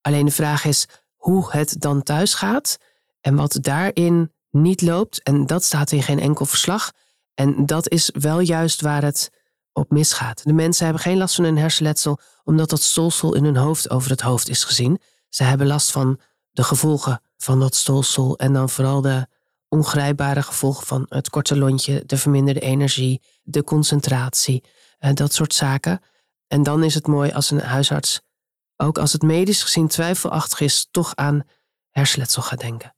Alleen 0.00 0.24
de 0.24 0.30
vraag 0.32 0.64
is, 0.64 0.86
hoe 1.18 1.52
het 1.52 1.76
dan 1.78 2.02
thuis 2.02 2.34
gaat 2.34 2.78
en 3.20 3.34
wat 3.34 3.58
daarin 3.60 4.32
niet 4.50 4.82
loopt. 4.82 5.22
En 5.22 5.46
dat 5.46 5.64
staat 5.64 5.92
in 5.92 6.02
geen 6.02 6.20
enkel 6.20 6.46
verslag. 6.46 6.92
En 7.34 7.66
dat 7.66 7.88
is 7.88 8.10
wel 8.12 8.40
juist 8.40 8.80
waar 8.80 9.02
het 9.02 9.30
op 9.72 9.90
misgaat. 9.90 10.44
De 10.44 10.52
mensen 10.52 10.84
hebben 10.84 11.02
geen 11.02 11.18
last 11.18 11.34
van 11.34 11.44
hun 11.44 11.58
hersenletsel 11.58 12.18
omdat 12.44 12.70
dat 12.70 12.82
stolsel 12.82 13.34
in 13.34 13.44
hun 13.44 13.56
hoofd 13.56 13.90
over 13.90 14.10
het 14.10 14.20
hoofd 14.20 14.48
is 14.48 14.64
gezien. 14.64 15.00
Ze 15.28 15.44
hebben 15.44 15.66
last 15.66 15.90
van 15.90 16.20
de 16.50 16.62
gevolgen 16.62 17.20
van 17.36 17.60
dat 17.60 17.74
stolsel 17.74 18.38
en 18.38 18.52
dan 18.52 18.70
vooral 18.70 19.00
de 19.00 19.26
ongrijpbare 19.68 20.42
gevolgen 20.42 20.86
van 20.86 21.06
het 21.08 21.30
korte 21.30 21.56
lontje, 21.56 22.02
de 22.06 22.16
verminderde 22.16 22.60
energie, 22.60 23.22
de 23.42 23.64
concentratie, 23.64 24.64
en 24.98 25.14
dat 25.14 25.32
soort 25.32 25.54
zaken. 25.54 26.00
En 26.46 26.62
dan 26.62 26.84
is 26.84 26.94
het 26.94 27.06
mooi 27.06 27.32
als 27.32 27.50
een 27.50 27.60
huisarts 27.60 28.20
ook 28.78 28.98
als 28.98 29.12
het 29.12 29.22
medisch 29.22 29.62
gezien 29.62 29.88
twijfelachtig 29.88 30.60
is, 30.60 30.88
toch 30.90 31.14
aan 31.14 31.42
hersenletsel 31.90 32.42
gaat 32.42 32.60
denken. 32.60 32.94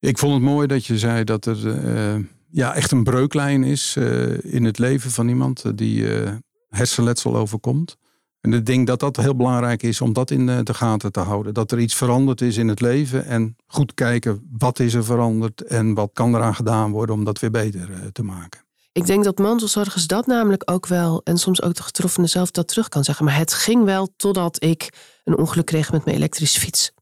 Ik 0.00 0.18
vond 0.18 0.32
het 0.32 0.42
mooi 0.42 0.66
dat 0.66 0.86
je 0.86 0.98
zei 0.98 1.24
dat 1.24 1.46
er 1.46 1.66
uh, 1.66 2.24
ja, 2.50 2.74
echt 2.74 2.90
een 2.90 3.04
breuklijn 3.04 3.64
is 3.64 3.94
uh, 3.98 4.44
in 4.44 4.64
het 4.64 4.78
leven 4.78 5.10
van 5.10 5.28
iemand 5.28 5.78
die 5.78 6.22
uh, 6.22 6.30
hersenletsel 6.68 7.36
overkomt. 7.36 7.96
En 8.40 8.52
ik 8.52 8.66
denk 8.66 8.86
dat 8.86 9.00
dat 9.00 9.16
heel 9.16 9.36
belangrijk 9.36 9.82
is 9.82 10.00
om 10.00 10.12
dat 10.12 10.30
in 10.30 10.46
de 10.46 10.74
gaten 10.74 11.12
te 11.12 11.20
houden. 11.20 11.54
Dat 11.54 11.72
er 11.72 11.78
iets 11.78 11.94
veranderd 11.94 12.40
is 12.40 12.56
in 12.56 12.68
het 12.68 12.80
leven 12.80 13.24
en 13.24 13.56
goed 13.66 13.94
kijken 13.94 14.48
wat 14.58 14.78
is 14.78 14.94
er 14.94 15.04
veranderd 15.04 15.62
en 15.62 15.94
wat 15.94 16.10
kan 16.12 16.34
eraan 16.34 16.54
gedaan 16.54 16.90
worden 16.90 17.14
om 17.14 17.24
dat 17.24 17.38
weer 17.38 17.50
beter 17.50 18.12
te 18.12 18.22
maken. 18.22 18.67
Ik 18.98 19.06
denk 19.06 19.24
dat 19.24 19.38
mantelzorgers 19.38 20.06
dat 20.06 20.26
namelijk 20.26 20.70
ook 20.70 20.86
wel, 20.86 21.20
en 21.24 21.38
soms 21.38 21.62
ook 21.62 21.74
de 21.74 21.82
getroffene 21.82 22.26
zelf 22.26 22.50
dat 22.50 22.68
terug 22.68 22.88
kan 22.88 23.04
zeggen. 23.04 23.24
Maar 23.24 23.36
het 23.36 23.52
ging 23.52 23.84
wel 23.84 24.08
totdat 24.16 24.62
ik 24.64 24.92
een 25.24 25.38
ongeluk 25.38 25.66
kreeg 25.66 25.92
met 25.92 26.04
mijn 26.04 26.16
elektrische 26.16 26.60
fiets. 26.60 26.92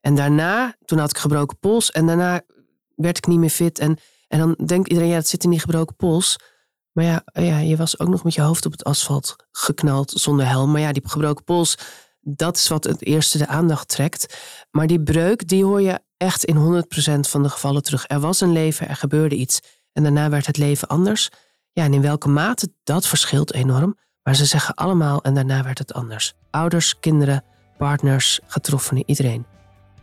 En 0.00 0.14
daarna, 0.14 0.76
toen 0.84 0.98
had 0.98 1.10
ik 1.10 1.16
gebroken 1.16 1.58
pols 1.58 1.90
en 1.90 2.06
daarna 2.06 2.42
werd 2.94 3.16
ik 3.16 3.26
niet 3.26 3.38
meer 3.38 3.50
fit. 3.50 3.78
En, 3.78 3.98
en 4.28 4.38
dan 4.38 4.66
denkt 4.66 4.88
iedereen, 4.88 5.10
ja, 5.10 5.16
het 5.16 5.28
zit 5.28 5.44
in 5.44 5.50
die 5.50 5.60
gebroken 5.60 5.96
pols. 5.96 6.36
Maar 6.92 7.04
ja, 7.04 7.24
ja, 7.32 7.58
je 7.58 7.76
was 7.76 7.98
ook 7.98 8.08
nog 8.08 8.24
met 8.24 8.34
je 8.34 8.40
hoofd 8.40 8.66
op 8.66 8.72
het 8.72 8.84
asfalt 8.84 9.36
geknald 9.50 10.10
zonder 10.10 10.46
helm. 10.46 10.70
Maar 10.70 10.80
ja, 10.80 10.92
die 10.92 11.08
gebroken 11.08 11.44
pols, 11.44 11.78
dat 12.20 12.56
is 12.56 12.68
wat 12.68 12.84
het 12.84 13.04
eerste 13.04 13.38
de 13.38 13.46
aandacht 13.46 13.88
trekt. 13.88 14.36
Maar 14.70 14.86
die 14.86 15.02
breuk, 15.02 15.48
die 15.48 15.64
hoor 15.64 15.80
je 15.80 16.00
echt 16.16 16.44
in 16.44 16.84
100% 17.16 17.20
van 17.20 17.42
de 17.42 17.48
gevallen 17.48 17.82
terug. 17.82 18.04
Er 18.06 18.20
was 18.20 18.40
een 18.40 18.52
leven, 18.52 18.88
er 18.88 18.96
gebeurde 18.96 19.34
iets. 19.34 19.60
En 19.92 20.02
daarna 20.02 20.28
werd 20.28 20.46
het 20.46 20.56
leven 20.56 20.88
anders. 20.88 21.30
Ja, 21.72 21.84
en 21.84 21.94
in 21.94 22.02
welke 22.02 22.28
mate, 22.28 22.72
dat 22.84 23.06
verschilt 23.06 23.54
enorm. 23.54 23.96
Maar 24.22 24.36
ze 24.36 24.44
zeggen 24.44 24.74
allemaal 24.74 25.22
en 25.22 25.34
daarna 25.34 25.62
werd 25.62 25.78
het 25.78 25.94
anders. 25.94 26.34
Ouders, 26.50 26.98
kinderen, 27.00 27.44
partners, 27.78 28.40
getroffenen, 28.46 29.02
iedereen. 29.06 29.46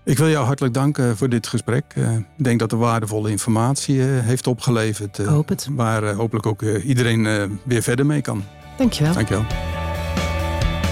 Ik 0.04 0.18
wil 0.18 0.30
jou 0.30 0.46
hartelijk 0.46 0.74
danken 0.74 1.18
voor 1.18 1.30
dit 1.30 1.48
gesprek. 1.48 1.84
Eh, 1.96 2.16
ik 2.16 2.44
denk 2.44 2.60
dat 2.60 2.72
er 2.72 2.78
waardevolle 2.78 3.30
informatie 3.30 4.02
eh, 4.02 4.08
heeft 4.08 4.48
opgeleverd. 4.48 5.18
Ik 5.18 5.26
hoop 5.26 5.50
het. 5.50 5.68
Waar 5.72 6.04
eh, 6.04 6.18
hopelijk 6.18 6.46
ook 6.46 6.62
iedereen 6.62 7.60
weer 7.64 7.82
verder 7.82 8.06
mee 8.06 8.22
kan. 8.22 8.44
Dankjewel. 8.78 9.14
Dankjewel. 9.14 9.46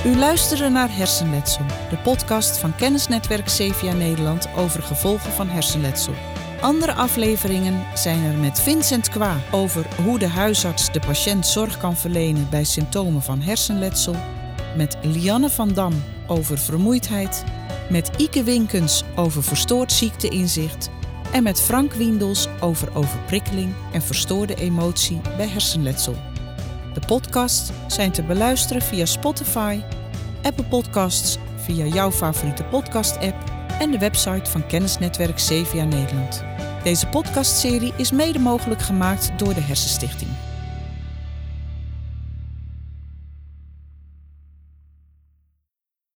U 0.06 0.18
luisterde 0.18 0.70
naar 0.70 0.96
Hersenletsel, 0.96 1.66
de 1.90 1.98
podcast 1.98 2.58
van 2.58 2.76
Kennisnetwerk 2.76 3.46
CVA 3.46 3.94
Nederland 3.94 4.48
over 4.56 4.84
gevolgen 4.84 5.32
van 5.32 5.48
hersenletsel. 5.48 6.14
Andere 6.62 6.94
afleveringen 6.94 7.86
zijn 7.94 8.24
er 8.24 8.38
met 8.38 8.60
Vincent 8.60 9.10
Kwa 9.10 9.38
over 9.52 9.86
hoe 10.04 10.20
de 10.20 10.28
huisarts 10.28 10.92
de 10.92 11.00
patiënt 11.00 11.48
zorg 11.48 11.78
kan 11.78 11.98
verlenen 11.98 12.50
bij 12.50 12.64
symptomen 12.64 13.22
van 13.22 13.42
hersenletsel, 13.42 14.16
met 14.76 14.98
Lianne 15.02 15.50
van 15.50 15.74
Dam 15.74 16.04
over 16.28 16.58
vermoeidheid, 16.58 17.44
met 17.90 18.12
Ike 18.18 18.44
Winkens 18.44 19.04
over 19.16 19.44
verstoord 19.44 19.92
ziekteinzicht 19.92 20.90
en 21.32 21.44
met 21.44 21.62
Frank 21.62 21.94
Wiendels 21.94 22.48
over 22.60 22.96
overprikkeling 22.96 23.74
en 23.92 24.02
verstoorde 24.02 24.56
emotie 24.56 25.22
bij 25.38 25.48
hersenletsel. 25.48 26.16
De 26.94 27.02
podcasts 27.08 27.72
zijn 27.88 28.12
te 28.12 28.24
beluisteren 28.24 28.82
via 28.82 29.06
Spotify, 29.06 29.82
Apple 30.44 30.66
Podcasts, 30.66 31.38
via 31.56 31.86
jouw 31.86 32.12
favoriete 32.12 32.64
podcast-app 32.64 33.57
en 33.80 33.92
de 33.92 33.98
website 33.98 34.52
van 34.52 34.68
kennisnetwerk 34.68 35.36
CVA 35.36 35.84
Nederland. 35.84 36.44
Deze 36.84 37.08
podcastserie 37.08 37.94
is 37.98 38.12
mede 38.12 38.40
mogelijk 38.40 38.82
gemaakt 38.82 39.32
door 39.38 39.54
de 39.54 39.62
Hersenstichting. 39.62 40.32